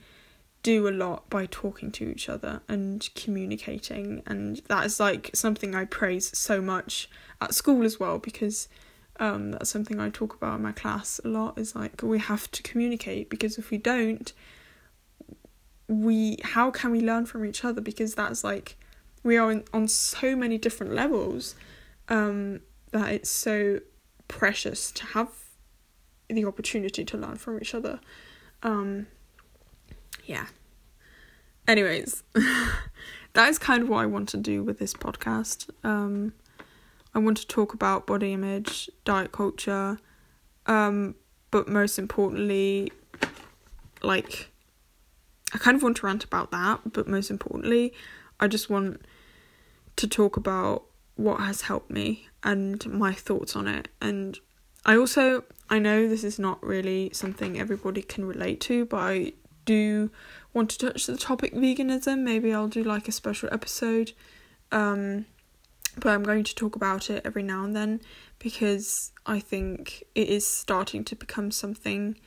do 0.61 0.87
a 0.87 0.91
lot 0.91 1.29
by 1.29 1.45
talking 1.45 1.91
to 1.91 2.09
each 2.09 2.27
other 2.27 2.61
and 2.67 3.07
communicating 3.15 4.21
and 4.25 4.57
that 4.67 4.85
is 4.85 4.99
like 4.99 5.29
something 5.33 5.73
I 5.73 5.85
praise 5.85 6.37
so 6.37 6.61
much 6.61 7.09
at 7.39 7.53
school 7.53 7.85
as 7.85 7.97
well 7.97 8.19
because 8.19 8.67
um, 9.21 9.51
that's 9.51 9.69
something 9.69 10.01
I 10.01 10.09
talk 10.09 10.35
about 10.35 10.57
in 10.57 10.63
my 10.63 10.73
class 10.73 11.21
a 11.23 11.29
lot 11.29 11.57
is 11.57 11.75
like 11.75 12.01
we 12.03 12.19
have 12.19 12.51
to 12.51 12.63
communicate 12.63 13.29
because 13.29 13.57
if 13.57 13.71
we 13.71 13.77
don't 13.77 14.33
we 15.89 16.37
how 16.43 16.71
can 16.71 16.91
we 16.91 17.01
learn 17.01 17.25
from 17.25 17.43
each 17.43 17.65
other 17.65 17.81
because 17.81 18.15
that's 18.15 18.43
like 18.43 18.77
we 19.23 19.35
are 19.35 19.51
in, 19.51 19.65
on 19.73 19.87
so 19.87 20.35
many 20.35 20.57
different 20.57 20.93
levels 20.93 21.55
um, 22.07 22.61
that 22.91 23.11
it's 23.11 23.29
so 23.29 23.81
precious 24.29 24.91
to 24.91 25.03
have 25.07 25.29
the 26.29 26.45
opportunity 26.45 27.03
to 27.03 27.17
learn 27.17 27.35
from 27.35 27.59
each 27.59 27.75
other 27.75 27.99
um, 28.63 29.07
yeah. 30.25 30.45
Anyways, 31.67 32.23
that 33.33 33.49
is 33.49 33.57
kind 33.59 33.83
of 33.83 33.89
what 33.89 33.99
I 33.99 34.05
want 34.05 34.29
to 34.29 34.37
do 34.37 34.63
with 34.63 34.79
this 34.79 34.93
podcast. 34.93 35.69
Um, 35.83 36.33
I 37.13 37.19
want 37.19 37.37
to 37.37 37.47
talk 37.47 37.73
about 37.73 38.07
body 38.07 38.33
image, 38.33 38.89
diet 39.05 39.31
culture, 39.31 39.99
um, 40.65 41.15
but 41.51 41.67
most 41.67 41.97
importantly, 41.97 42.91
like, 44.03 44.51
I 45.53 45.57
kind 45.57 45.75
of 45.75 45.83
want 45.83 45.97
to 45.97 46.05
rant 46.05 46.23
about 46.23 46.51
that, 46.51 46.93
but 46.93 47.07
most 47.07 47.29
importantly, 47.29 47.93
I 48.39 48.47
just 48.47 48.69
want 48.69 49.01
to 49.95 50.07
talk 50.07 50.37
about 50.37 50.83
what 51.15 51.41
has 51.41 51.63
helped 51.63 51.89
me 51.91 52.27
and 52.43 52.85
my 52.87 53.13
thoughts 53.13 53.55
on 53.55 53.67
it. 53.67 53.89
And 54.01 54.39
I 54.85 54.95
also, 54.95 55.43
I 55.69 55.79
know 55.79 56.07
this 56.07 56.23
is 56.23 56.39
not 56.39 56.63
really 56.63 57.09
something 57.13 57.59
everybody 57.59 58.01
can 58.01 58.25
relate 58.25 58.61
to, 58.61 58.85
but 58.85 58.97
I 58.97 59.33
do 59.65 60.11
want 60.53 60.69
to 60.71 60.77
touch 60.77 61.05
the 61.05 61.17
topic 61.17 61.53
veganism, 61.53 62.19
maybe 62.19 62.53
I'll 62.53 62.67
do 62.67 62.83
like 62.83 63.07
a 63.07 63.11
special 63.11 63.49
episode. 63.51 64.13
Um, 64.71 65.25
but 65.97 66.09
I'm 66.09 66.23
going 66.23 66.43
to 66.43 66.55
talk 66.55 66.75
about 66.75 67.09
it 67.09 67.23
every 67.25 67.43
now 67.43 67.63
and 67.63 67.75
then 67.75 68.01
because 68.37 69.11
I 69.25 69.39
think 69.39 70.03
it 70.15 70.29
is 70.29 70.47
starting 70.47 71.03
to 71.05 71.15
become 71.15 71.51
something 71.51 72.17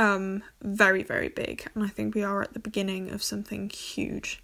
um, 0.00 0.42
very, 0.62 1.02
very 1.02 1.28
big. 1.28 1.66
And 1.74 1.84
I 1.84 1.88
think 1.88 2.14
we 2.14 2.24
are 2.24 2.40
at 2.40 2.54
the 2.54 2.58
beginning 2.58 3.10
of 3.10 3.22
something 3.22 3.68
huge. 3.68 4.42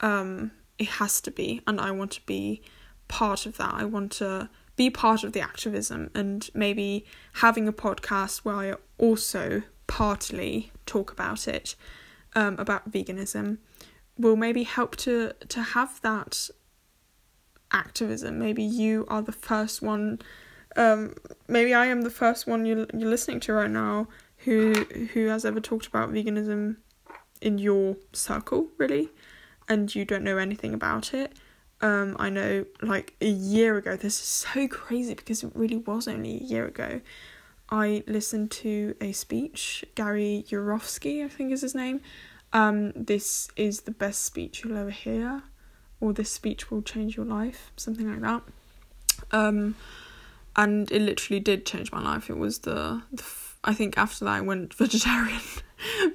Um, 0.00 0.50
it 0.76 0.88
has 0.88 1.20
to 1.20 1.30
be. 1.30 1.62
And 1.68 1.80
I 1.80 1.92
want 1.92 2.10
to 2.12 2.26
be 2.26 2.62
part 3.06 3.46
of 3.46 3.56
that. 3.58 3.72
I 3.72 3.84
want 3.84 4.10
to 4.12 4.50
be 4.74 4.90
part 4.90 5.22
of 5.22 5.32
the 5.34 5.40
activism 5.40 6.10
and 6.16 6.50
maybe 6.52 7.06
having 7.34 7.68
a 7.68 7.72
podcast 7.72 8.38
where 8.38 8.56
I 8.56 8.74
also 8.98 9.62
partly 9.86 10.72
talk 10.84 11.12
about 11.12 11.46
it, 11.46 11.76
um, 12.34 12.58
about 12.58 12.90
veganism, 12.90 13.58
will 14.18 14.36
maybe 14.36 14.64
help 14.64 14.96
to 14.96 15.32
to 15.48 15.62
have 15.62 16.00
that 16.02 16.50
activism. 17.70 18.38
Maybe 18.40 18.64
you 18.64 19.06
are 19.08 19.22
the 19.22 19.32
first 19.32 19.80
one. 19.80 20.20
Um, 20.76 21.14
maybe 21.46 21.72
I 21.72 21.86
am 21.86 22.02
the 22.02 22.10
first 22.10 22.48
one 22.48 22.66
you're 22.66 22.86
you're 22.92 23.10
listening 23.10 23.40
to 23.40 23.52
right 23.52 23.70
now 23.70 24.08
who 24.44 24.72
who 25.12 25.26
has 25.26 25.44
ever 25.44 25.60
talked 25.60 25.86
about 25.86 26.10
veganism 26.10 26.76
in 27.40 27.58
your 27.58 27.96
circle, 28.12 28.68
really, 28.78 29.10
and 29.68 29.94
you 29.94 30.04
don't 30.04 30.24
know 30.24 30.38
anything 30.38 30.74
about 30.74 31.14
it. 31.14 31.32
Um, 31.80 32.16
I 32.18 32.28
know 32.30 32.64
like 32.82 33.14
a 33.20 33.28
year 33.28 33.76
ago, 33.76 33.96
this 33.96 34.20
is 34.20 34.26
so 34.26 34.66
crazy 34.68 35.14
because 35.14 35.44
it 35.44 35.52
really 35.54 35.76
was 35.76 36.08
only 36.08 36.36
a 36.36 36.44
year 36.44 36.66
ago. 36.66 37.00
I 37.70 38.02
listened 38.06 38.50
to 38.52 38.94
a 39.00 39.12
speech, 39.12 39.84
Gary 39.94 40.44
Yourofsky, 40.48 41.24
I 41.24 41.28
think 41.28 41.52
is 41.52 41.60
his 41.60 41.74
name. 41.74 42.00
Um, 42.52 42.92
this 42.92 43.50
is 43.56 43.82
the 43.82 43.90
best 43.90 44.24
speech 44.24 44.64
you'll 44.64 44.78
ever 44.78 44.90
hear, 44.90 45.42
or 46.00 46.12
this 46.12 46.32
speech 46.32 46.70
will 46.70 46.82
change 46.82 47.16
your 47.16 47.26
life, 47.26 47.70
something 47.76 48.10
like 48.10 48.22
that. 48.22 48.42
Um, 49.30 49.76
and 50.56 50.90
it 50.90 51.02
literally 51.02 51.40
did 51.40 51.66
change 51.66 51.92
my 51.92 52.00
life. 52.00 52.30
It 52.30 52.38
was 52.38 52.60
the, 52.60 53.02
the 53.12 53.22
I 53.68 53.74
think 53.74 53.98
after 53.98 54.24
that 54.24 54.30
I 54.30 54.40
went 54.40 54.72
vegetarian 54.82 55.40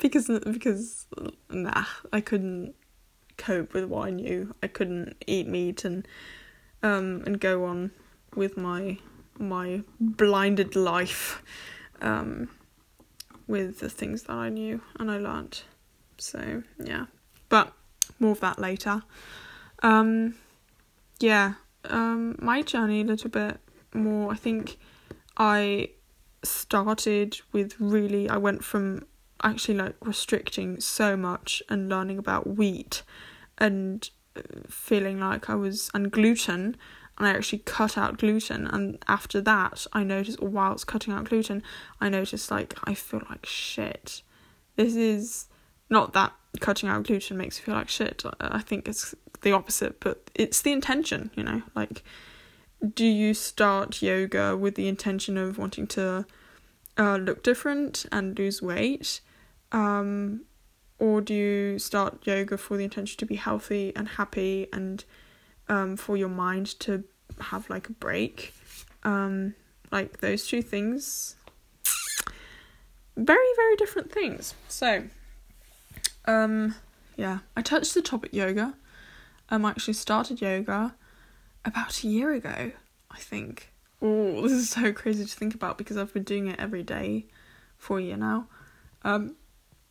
because 0.01 0.27
because 0.27 1.05
nah 1.51 1.85
I 2.11 2.19
couldn't 2.19 2.73
cope 3.37 3.73
with 3.73 3.85
what 3.85 4.07
I 4.07 4.09
knew. 4.09 4.55
I 4.63 4.67
couldn't 4.67 5.15
eat 5.27 5.47
meat 5.47 5.85
and 5.85 6.07
um 6.81 7.21
and 7.25 7.39
go 7.39 7.65
on 7.65 7.91
with 8.35 8.57
my 8.57 8.97
my 9.37 9.83
blinded 9.99 10.75
life 10.75 11.43
um 12.01 12.49
with 13.47 13.79
the 13.79 13.89
things 13.89 14.23
that 14.23 14.33
I 14.33 14.49
knew 14.49 14.81
and 14.99 15.11
I 15.11 15.19
learnt. 15.19 15.65
So 16.17 16.63
yeah. 16.83 17.05
But 17.49 17.71
more 18.19 18.31
of 18.31 18.39
that 18.39 18.57
later. 18.57 19.03
Um 19.83 20.33
yeah. 21.19 21.53
Um 21.85 22.35
my 22.39 22.63
journey 22.63 23.01
a 23.01 23.05
little 23.05 23.29
bit 23.29 23.59
more 23.93 24.31
I 24.31 24.37
think 24.37 24.77
I 25.37 25.89
started 26.43 27.39
with 27.51 27.75
really 27.79 28.29
I 28.29 28.37
went 28.37 28.63
from 28.63 29.05
actually 29.43 29.75
like 29.75 29.95
restricting 30.01 30.79
so 30.79 31.17
much 31.17 31.61
and 31.69 31.89
learning 31.89 32.17
about 32.17 32.47
wheat 32.47 33.03
and 33.57 34.09
uh, 34.35 34.41
feeling 34.67 35.19
like 35.19 35.49
I 35.49 35.55
was 35.55 35.89
on 35.93 36.05
gluten 36.05 36.77
and 37.17 37.27
I 37.27 37.31
actually 37.31 37.59
cut 37.59 37.97
out 37.97 38.17
gluten. 38.17 38.67
And 38.67 39.03
after 39.07 39.41
that 39.41 39.85
I 39.93 40.03
noticed 40.03 40.41
whilst 40.41 40.87
cutting 40.87 41.13
out 41.13 41.25
gluten 41.25 41.63
I 41.99 42.09
noticed 42.09 42.49
like 42.51 42.73
I 42.83 42.93
feel 42.93 43.21
like 43.29 43.45
shit. 43.45 44.21
This 44.75 44.95
is 44.95 45.47
not 45.89 46.13
that 46.13 46.33
cutting 46.59 46.89
out 46.89 47.03
gluten 47.03 47.37
makes 47.37 47.59
me 47.59 47.65
feel 47.65 47.75
like 47.75 47.89
shit. 47.89 48.23
I 48.39 48.59
think 48.59 48.87
it's 48.87 49.13
the 49.41 49.51
opposite 49.51 49.99
but 49.99 50.29
it's 50.35 50.61
the 50.61 50.71
intention 50.71 51.31
you 51.35 51.43
know? 51.43 51.61
Like 51.75 52.03
do 52.83 53.05
you 53.05 53.33
start 53.33 54.01
yoga 54.01 54.57
with 54.57 54.75
the 54.75 54.87
intention 54.87 55.37
of 55.37 55.57
wanting 55.57 55.87
to 55.87 56.25
uh, 56.97 57.17
look 57.17 57.43
different 57.43 58.05
and 58.11 58.37
lose 58.37 58.61
weight 58.61 59.21
um, 59.71 60.41
or 60.99 61.21
do 61.21 61.33
you 61.33 61.79
start 61.79 62.25
yoga 62.25 62.57
for 62.57 62.77
the 62.77 62.83
intention 62.83 63.17
to 63.17 63.25
be 63.25 63.35
healthy 63.35 63.91
and 63.95 64.07
happy 64.07 64.67
and 64.71 65.03
um, 65.67 65.97
for 65.97 66.15
your 66.15 66.29
mind 66.29 66.79
to 66.79 67.03
have 67.39 67.69
like 67.69 67.89
a 67.89 67.91
break? 67.93 68.53
Um, 69.03 69.55
like 69.91 70.19
those 70.19 70.47
two 70.47 70.61
things, 70.61 71.35
very, 73.17 73.47
very 73.55 73.75
different 73.75 74.11
things. 74.11 74.53
So, 74.69 75.03
um, 76.25 76.75
yeah, 77.17 77.39
I 77.57 77.61
touched 77.61 77.93
the 77.93 78.01
topic 78.01 78.33
yoga. 78.33 78.75
Um, 79.49 79.65
I 79.65 79.71
actually 79.71 79.93
started 79.93 80.41
yoga 80.41 80.95
about 81.65 82.03
a 82.03 82.07
year 82.07 82.33
ago, 82.33 82.71
I 83.09 83.17
think. 83.17 83.71
Oh, 84.01 84.41
this 84.41 84.51
is 84.51 84.69
so 84.69 84.91
crazy 84.91 85.25
to 85.25 85.35
think 85.35 85.55
about 85.55 85.77
because 85.77 85.97
I've 85.97 86.13
been 86.13 86.23
doing 86.23 86.47
it 86.47 86.59
every 86.59 86.83
day 86.83 87.25
for 87.77 87.99
a 87.99 88.01
year 88.01 88.17
now. 88.17 88.47
Um, 89.03 89.35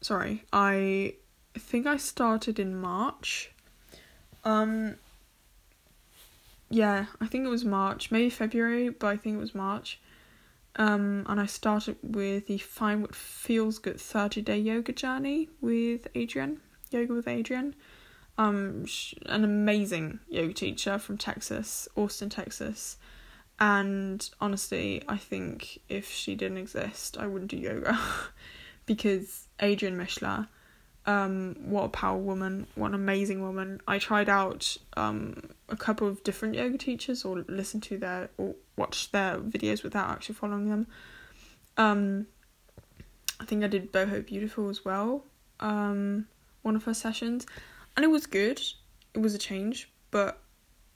sorry, 0.01 0.45
I 0.53 1.15
think 1.59 1.87
I 1.87 1.97
started 1.97 2.59
in 2.59 2.77
March. 2.77 3.51
Um 4.45 4.97
yeah, 6.71 7.07
I 7.21 7.27
think 7.27 7.45
it 7.45 7.51
was 7.51 7.65
March, 7.65 8.11
maybe 8.11 8.31
February, 8.31 8.89
but 8.89 9.09
I 9.09 9.17
think 9.17 9.37
it 9.37 9.41
was 9.41 9.55
March. 9.55 10.01
Um 10.77 11.25
and 11.29 11.41
I 11.41 11.47
started 11.47 11.97
with 12.03 12.47
the 12.47 12.59
Find 12.59 13.03
What 13.03 13.15
Feels 13.15 13.79
Good 13.79 14.01
30 14.01 14.43
day 14.43 14.59
yoga 14.59 14.93
journey 14.93 15.49
with 15.61 16.13
Adriene, 16.15 16.59
yoga 16.91 17.13
with 17.13 17.27
Adriene. 17.27 17.75
Um 18.39 18.87
an 19.27 19.45
amazing 19.45 20.21
yoga 20.29 20.55
teacher 20.55 20.99
from 20.99 21.19
Texas, 21.19 21.89
Austin, 21.97 22.31
Texas. 22.31 22.97
And 23.61 24.29
honestly, 24.41 25.03
I 25.09 25.17
think 25.17 25.81
if 25.89 26.11
she 26.11 26.35
didn't 26.35 26.59
exist, 26.59 27.17
I 27.19 27.27
wouldn't 27.27 27.51
do 27.51 27.57
yoga. 27.57 27.99
because 28.87 29.47
Adriene 29.61 29.97
Mishler, 29.97 30.49
um, 31.07 31.57
what 31.61 31.85
a 31.85 31.89
power 31.89 32.19
woman, 32.19 32.67
what 32.75 32.89
an 32.89 32.95
amazing 32.95 33.43
woman. 33.43 33.81
I 33.87 33.99
tried 33.99 34.29
out 34.29 34.77
um, 34.97 35.51
a 35.69 35.77
couple 35.77 36.07
of 36.09 36.23
different 36.23 36.55
yoga 36.55 36.79
teachers 36.79 37.25
or 37.25 37.45
listened 37.49 37.83
to 37.85 37.99
their 37.99 38.31
or 38.39 38.55
watched 38.77 39.13
their 39.13 39.39
videos 39.39 39.83
without 39.83 40.11
actually 40.11 40.37
following 40.37 40.69
them. 40.69 40.87
Um, 41.77 42.27
I 43.41 43.45
think 43.45 43.65
I 43.65 43.67
did 43.67 43.93
Boho 43.93 44.25
Beautiful 44.25 44.69
as 44.69 44.85
well, 44.85 45.25
um, 45.59 46.27
one 46.63 46.77
of 46.77 46.85
her 46.85 46.95
sessions, 46.95 47.47
and 47.97 48.05
it 48.05 48.09
was 48.09 48.27
good. 48.27 48.61
It 49.15 49.21
was 49.21 49.35
a 49.35 49.39
change, 49.39 49.91
but 50.11 50.41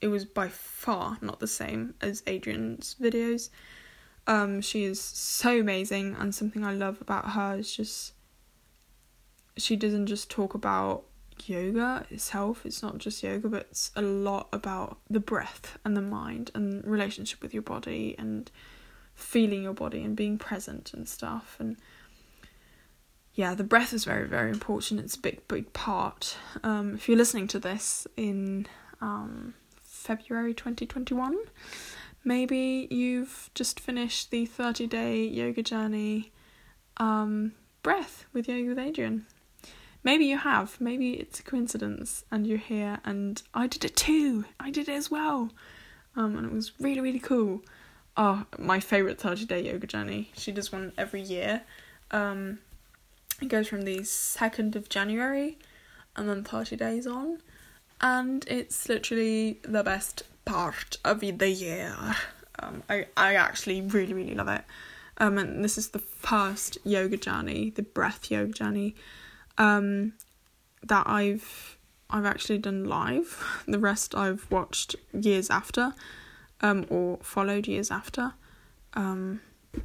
it 0.01 0.09
was 0.09 0.25
by 0.25 0.49
far 0.49 1.19
not 1.21 1.41
the 1.41 1.47
same 1.47 1.95
as 2.01 2.23
Adriene's 2.27 2.97
videos. 3.01 3.51
Um, 4.27 4.61
she 4.61 4.85
is 4.85 5.01
so 5.01 5.61
amazing, 5.61 6.17
and 6.19 6.35
something 6.35 6.65
I 6.65 6.73
love 6.73 7.01
about 7.01 7.31
her 7.31 7.57
is 7.59 7.75
just 7.75 8.13
she 9.57 9.77
doesn't 9.77 10.07
just 10.07 10.31
talk 10.31 10.55
about 10.55 11.05
yoga 11.45 12.07
itself. 12.11 12.65
It's 12.67 12.83
not 12.83 12.99
just 12.99 13.23
yoga, 13.23 13.49
but 13.49 13.67
it's 13.71 13.91
a 13.97 14.03
lot 14.03 14.49
about 14.53 14.99
the 15.09 15.21
breath 15.21 15.79
and 15.85 15.97
the 15.97 16.03
mind 16.03 16.51
and 16.55 16.85
relationship 16.87 17.43
with 17.43 17.55
your 17.55 17.63
body 17.63 18.15
and 18.19 18.51
feeling 19.15 19.63
your 19.63 19.73
body 19.73 20.03
and 20.03 20.17
being 20.17 20.39
present 20.39 20.93
and 20.93 21.09
stuff. 21.09 21.57
And 21.59 21.77
yeah, 23.37 23.55
the 23.55 23.65
breath 23.65 23.93
is 23.93 24.05
very, 24.07 24.27
very 24.27 24.51
important. 24.51 24.99
It's 24.99 25.15
a 25.15 25.21
big, 25.21 25.47
big 25.47 25.73
part. 25.75 26.39
Um, 26.65 26.95
if 26.95 27.07
you're 27.07 27.19
listening 27.19 27.49
to 27.49 27.59
this 27.59 28.07
in 28.17 28.67
um, 29.03 29.53
February 29.83 30.55
2021, 30.55 31.37
maybe 32.25 32.89
you've 32.91 33.51
just 33.55 33.79
finished 33.79 34.31
the 34.31 34.47
30 34.47 34.87
day 34.87 35.23
yoga 35.23 35.63
journey 35.63 36.33
um, 36.97 37.53
breath 37.83 38.25
with 38.33 38.49
Yoga 38.49 38.71
with 38.71 38.79
Adriene. 38.79 39.25
Maybe 40.03 40.25
you 40.25 40.39
have, 40.39 40.81
maybe 40.81 41.13
it's 41.13 41.41
a 41.41 41.43
coincidence 41.43 42.25
and 42.31 42.47
you're 42.47 42.57
here 42.57 43.01
and 43.05 43.43
I 43.53 43.67
did 43.67 43.85
it 43.85 43.97
too. 43.97 44.47
I 44.59 44.71
did 44.71 44.89
it 44.89 44.95
as 44.95 45.11
well. 45.11 45.51
Um, 46.17 46.39
and 46.39 46.47
it 46.47 46.53
was 46.53 46.73
really, 46.81 47.03
really 47.03 47.19
cool. 47.19 47.63
Oh, 48.17 48.47
my 48.59 48.81
favourite 48.81 49.21
30 49.21 49.45
day 49.45 49.71
yoga 49.71 49.87
journey. 49.87 50.31
She 50.35 50.53
does 50.53 50.73
one 50.73 50.95
every 50.97 51.21
year. 51.21 51.61
Um, 52.13 52.61
it 53.41 53.49
goes 53.49 53.69
from 53.69 53.83
the 53.83 53.99
2nd 53.99 54.77
of 54.77 54.89
January 54.89 55.59
and 56.17 56.29
then 56.29 56.45
30 56.45 56.77
days 56.77 57.07
on. 57.07 57.41
And 58.01 58.45
it's 58.49 58.89
literally 58.89 59.59
the 59.63 59.83
best 59.83 60.23
part 60.45 60.99
of 61.05 61.21
the 61.21 61.51
year. 61.51 61.95
Um, 62.59 62.83
I, 62.89 63.07
I 63.17 63.35
actually 63.35 63.83
really, 63.83 64.15
really 64.15 64.35
love 64.35 64.49
it. 64.49 64.65
Um, 65.19 65.39
and 65.39 65.65
this 65.65 65.79
is 65.79 65.89
the 65.89 65.99
first 65.99 66.79
yoga 66.85 67.17
journey, 67.17 67.71
the 67.71 67.83
breath 67.83 68.31
yoga 68.31 68.53
journey, 68.53 68.95
um, 69.59 70.13
that 70.83 71.07
I've 71.09 71.79
I've 72.09 72.27
actually 72.27 72.59
done 72.59 72.85
live. 72.85 73.63
The 73.67 73.79
rest 73.79 74.15
I've 74.15 74.47
watched 74.51 74.95
years 75.13 75.51
after, 75.51 75.95
um, 76.61 76.87
or 76.89 77.19
followed 77.23 77.67
years 77.67 77.91
after. 77.91 78.35
Um, 78.95 79.41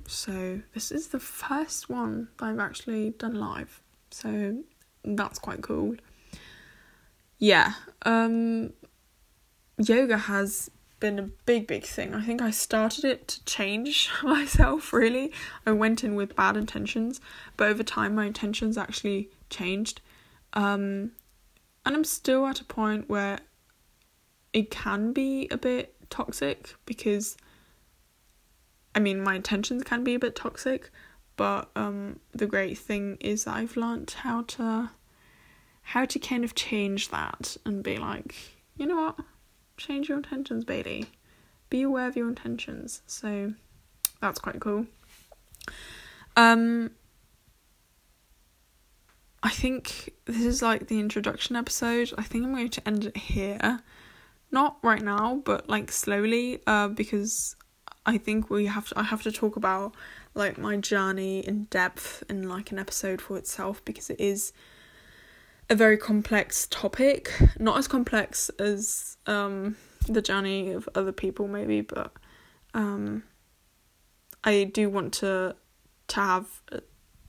so 0.07 0.61
this 0.73 0.91
is 0.91 1.07
the 1.07 1.19
first 1.19 1.89
one 1.89 2.29
that 2.37 2.45
I've 2.45 2.59
actually 2.59 3.11
done 3.11 3.35
live. 3.35 3.81
So 4.11 4.63
that's 5.03 5.39
quite 5.39 5.61
cool. 5.61 5.95
Yeah. 7.37 7.73
Um 8.03 8.73
yoga 9.77 10.17
has 10.17 10.69
been 11.01 11.19
a 11.19 11.23
big, 11.23 11.67
big 11.67 11.83
thing. 11.83 12.15
I 12.15 12.23
think 12.23 12.41
I 12.41 12.51
started 12.51 13.03
it 13.03 13.27
to 13.27 13.43
change 13.43 14.09
myself, 14.23 14.93
really. 14.93 15.33
I 15.65 15.73
went 15.73 16.05
in 16.05 16.15
with 16.15 16.35
bad 16.37 16.55
intentions, 16.55 17.19
but 17.57 17.67
over 17.67 17.83
time, 17.83 18.15
my 18.15 18.25
intentions 18.25 18.77
actually 18.77 19.29
changed. 19.49 19.99
Um, 20.53 21.11
and 21.85 21.95
I'm 21.95 22.05
still 22.05 22.45
at 22.47 22.61
a 22.61 22.65
point 22.65 23.09
where 23.09 23.39
it 24.53 24.71
can 24.71 25.11
be 25.11 25.49
a 25.51 25.57
bit 25.57 25.95
toxic 26.09 26.75
because, 26.85 27.35
I 28.93 28.99
mean, 28.99 29.23
my 29.23 29.35
intentions 29.35 29.83
can 29.83 30.03
be 30.03 30.15
a 30.15 30.19
bit 30.19 30.35
toxic, 30.35 30.89
but 31.37 31.69
um, 31.75 32.19
the 32.33 32.45
great 32.45 32.77
thing 32.77 33.17
is 33.19 33.45
that 33.45 33.55
I've 33.55 33.77
learnt 33.77 34.11
how 34.11 34.43
to 34.43 34.91
how 35.83 36.05
to 36.05 36.19
kind 36.19 36.43
of 36.43 36.55
change 36.55 37.09
that 37.09 37.57
and 37.65 37.83
be 37.83 37.97
like, 37.97 38.35
you 38.77 38.85
know 38.85 38.95
what, 38.95 39.19
change 39.77 40.09
your 40.09 40.17
intentions, 40.17 40.63
Bailey. 40.63 41.07
Be 41.69 41.81
aware 41.81 42.07
of 42.07 42.15
your 42.15 42.29
intentions. 42.29 43.01
So 43.07 43.53
that's 44.21 44.39
quite 44.39 44.59
cool. 44.59 44.85
Um, 46.37 46.91
I 49.43 49.49
think 49.49 50.13
this 50.25 50.43
is 50.43 50.61
like 50.61 50.87
the 50.87 50.99
introduction 50.99 51.55
episode. 51.55 52.13
I 52.17 52.23
think 52.23 52.45
I'm 52.45 52.53
going 52.53 52.69
to 52.69 52.87
end 52.87 53.05
it 53.05 53.17
here. 53.17 53.79
Not 54.51 54.77
right 54.83 55.01
now, 55.01 55.41
but 55.43 55.67
like 55.67 55.91
slowly, 55.91 56.61
uh, 56.67 56.89
because 56.89 57.55
I 58.05 58.17
think 58.17 58.49
we 58.49 58.65
have 58.65 58.89
to 58.89 58.99
I 58.99 59.03
have 59.03 59.21
to 59.23 59.31
talk 59.31 59.55
about 59.55 59.93
like 60.33 60.57
my 60.57 60.77
journey 60.77 61.39
in 61.39 61.65
depth 61.65 62.23
in 62.29 62.49
like 62.49 62.71
an 62.71 62.79
episode 62.79 63.21
for 63.21 63.37
itself 63.37 63.83
because 63.85 64.09
it 64.09 64.19
is 64.19 64.53
a 65.69 65.75
very 65.75 65.97
complex 65.97 66.67
topic. 66.69 67.31
Not 67.59 67.77
as 67.77 67.87
complex 67.87 68.49
as 68.59 69.17
um 69.27 69.75
the 70.07 70.21
journey 70.21 70.71
of 70.71 70.89
other 70.95 71.11
people 71.11 71.47
maybe, 71.47 71.81
but 71.81 72.11
um 72.73 73.23
I 74.43 74.63
do 74.63 74.89
want 74.89 75.13
to 75.15 75.55
to 76.07 76.19
have 76.19 76.61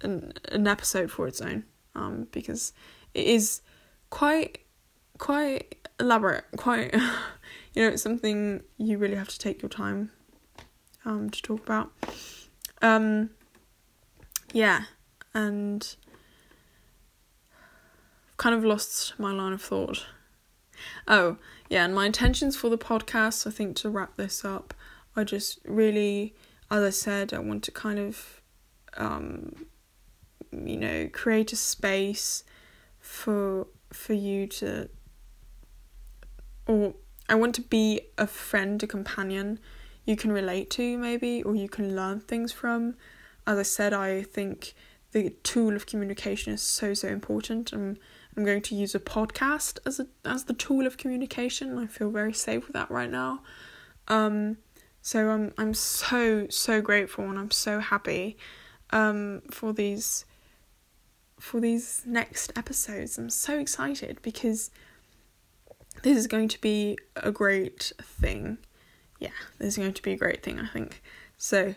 an 0.00 0.32
an 0.48 0.66
episode 0.66 1.10
for 1.10 1.28
its 1.28 1.42
own 1.42 1.64
um 1.94 2.28
because 2.32 2.72
it 3.12 3.26
is 3.26 3.60
quite 4.08 4.60
quite 5.18 5.86
elaborate, 6.00 6.44
quite 6.56 6.94
you 7.74 7.82
know, 7.82 7.88
it's 7.88 8.02
something 8.02 8.62
you 8.78 8.96
really 8.96 9.16
have 9.16 9.28
to 9.28 9.38
take 9.38 9.60
your 9.60 9.68
time 9.68 10.10
um 11.04 11.30
to 11.30 11.42
talk 11.42 11.62
about. 11.64 11.90
Um 12.80 13.30
yeah, 14.52 14.82
and 15.34 15.96
I've 18.28 18.36
kind 18.36 18.54
of 18.54 18.64
lost 18.64 19.14
my 19.18 19.32
line 19.32 19.52
of 19.52 19.62
thought. 19.62 20.06
Oh, 21.08 21.38
yeah, 21.70 21.84
and 21.84 21.94
my 21.94 22.06
intentions 22.06 22.56
for 22.56 22.68
the 22.68 22.76
podcast, 22.76 23.46
I 23.46 23.50
think 23.50 23.76
to 23.76 23.88
wrap 23.88 24.16
this 24.16 24.44
up, 24.44 24.74
I 25.16 25.24
just 25.24 25.58
really 25.64 26.34
as 26.70 26.82
I 26.82 26.90
said, 26.90 27.32
I 27.32 27.38
want 27.38 27.62
to 27.64 27.70
kind 27.70 27.98
of 27.98 28.40
um 28.96 29.66
you 30.52 30.76
know, 30.76 31.08
create 31.12 31.52
a 31.52 31.56
space 31.56 32.44
for 33.00 33.66
for 33.92 34.12
you 34.12 34.46
to 34.46 34.88
or 36.66 36.94
I 37.28 37.34
want 37.34 37.54
to 37.56 37.62
be 37.62 38.00
a 38.18 38.26
friend, 38.26 38.82
a 38.82 38.86
companion 38.86 39.58
you 40.04 40.16
can 40.16 40.32
relate 40.32 40.70
to, 40.70 40.98
maybe, 40.98 41.42
or 41.42 41.54
you 41.54 41.68
can 41.68 41.94
learn 41.94 42.20
things 42.20 42.52
from. 42.52 42.94
As 43.46 43.58
I 43.58 43.62
said, 43.62 43.92
I 43.92 44.22
think 44.22 44.74
the 45.12 45.30
tool 45.42 45.76
of 45.76 45.86
communication 45.86 46.52
is 46.52 46.62
so 46.62 46.94
so 46.94 47.08
important. 47.08 47.72
I'm 47.72 47.98
I'm 48.36 48.44
going 48.44 48.62
to 48.62 48.74
use 48.74 48.94
a 48.94 49.00
podcast 49.00 49.78
as 49.86 50.00
a 50.00 50.06
as 50.24 50.44
the 50.44 50.54
tool 50.54 50.86
of 50.86 50.96
communication. 50.96 51.78
I 51.78 51.86
feel 51.86 52.10
very 52.10 52.32
safe 52.32 52.66
with 52.66 52.74
that 52.74 52.90
right 52.90 53.10
now. 53.10 53.42
Um, 54.08 54.58
so 55.02 55.30
I'm 55.30 55.52
I'm 55.58 55.74
so 55.74 56.46
so 56.48 56.80
grateful 56.80 57.24
and 57.28 57.38
I'm 57.38 57.50
so 57.50 57.80
happy 57.80 58.36
um 58.90 59.42
for 59.50 59.72
these 59.72 60.24
for 61.38 61.60
these 61.60 62.02
next 62.06 62.52
episodes. 62.56 63.18
I'm 63.18 63.30
so 63.30 63.58
excited 63.58 64.20
because 64.22 64.70
this 66.02 66.16
is 66.16 66.26
going 66.26 66.48
to 66.48 66.60
be 66.60 66.96
a 67.16 67.30
great 67.30 67.92
thing. 68.00 68.58
Yeah, 69.22 69.30
this 69.58 69.68
is 69.68 69.76
going 69.76 69.92
to 69.92 70.02
be 70.02 70.14
a 70.14 70.16
great 70.16 70.42
thing, 70.42 70.58
I 70.58 70.66
think. 70.66 71.00
So, 71.38 71.76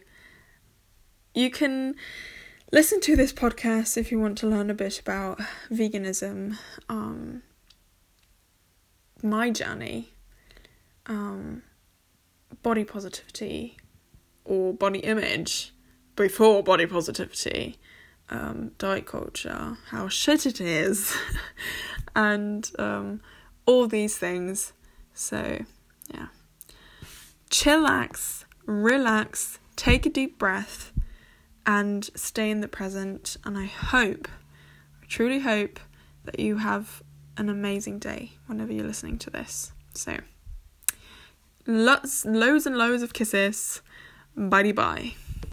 you 1.35 1.51
can 1.51 1.93
listen 2.71 2.99
to 3.01 3.15
this 3.15 3.31
podcast 3.31 3.97
if 3.97 4.11
you 4.11 4.19
want 4.19 4.39
to 4.39 4.47
learn 4.47 4.71
a 4.71 4.73
bit 4.73 4.99
about 4.99 5.39
veganism, 5.71 6.57
um, 6.89 7.43
my 9.21 9.51
journey, 9.51 10.13
um, 11.05 11.61
body 12.63 12.83
positivity, 12.83 13.77
or 14.43 14.73
body 14.73 15.01
image 15.01 15.71
before 16.15 16.63
body 16.63 16.87
positivity, 16.87 17.77
um, 18.31 18.71
diet 18.79 19.05
culture, 19.05 19.77
how 19.89 20.07
shit 20.07 20.47
it 20.47 20.59
is, 20.59 21.15
and 22.15 22.71
um, 22.79 23.21
all 23.67 23.85
these 23.85 24.17
things. 24.17 24.73
So, 25.13 25.63
yeah. 26.11 26.29
Chillax, 27.55 28.43
relax, 28.65 29.59
take 29.77 30.05
a 30.05 30.09
deep 30.09 30.37
breath, 30.37 30.91
and 31.65 32.03
stay 32.13 32.51
in 32.51 32.59
the 32.59 32.67
present. 32.67 33.37
And 33.45 33.57
I 33.57 33.63
hope, 33.63 34.27
I 35.01 35.05
truly 35.07 35.39
hope, 35.39 35.79
that 36.25 36.37
you 36.37 36.57
have 36.57 37.01
an 37.37 37.47
amazing 37.47 37.99
day 37.99 38.33
whenever 38.47 38.73
you're 38.73 38.85
listening 38.85 39.17
to 39.19 39.29
this. 39.29 39.71
So, 39.93 40.17
lots, 41.65 42.25
loads 42.25 42.65
and 42.65 42.77
loads 42.77 43.01
of 43.01 43.13
kisses. 43.13 43.81
Bye 44.35 44.73
bye. 44.73 45.13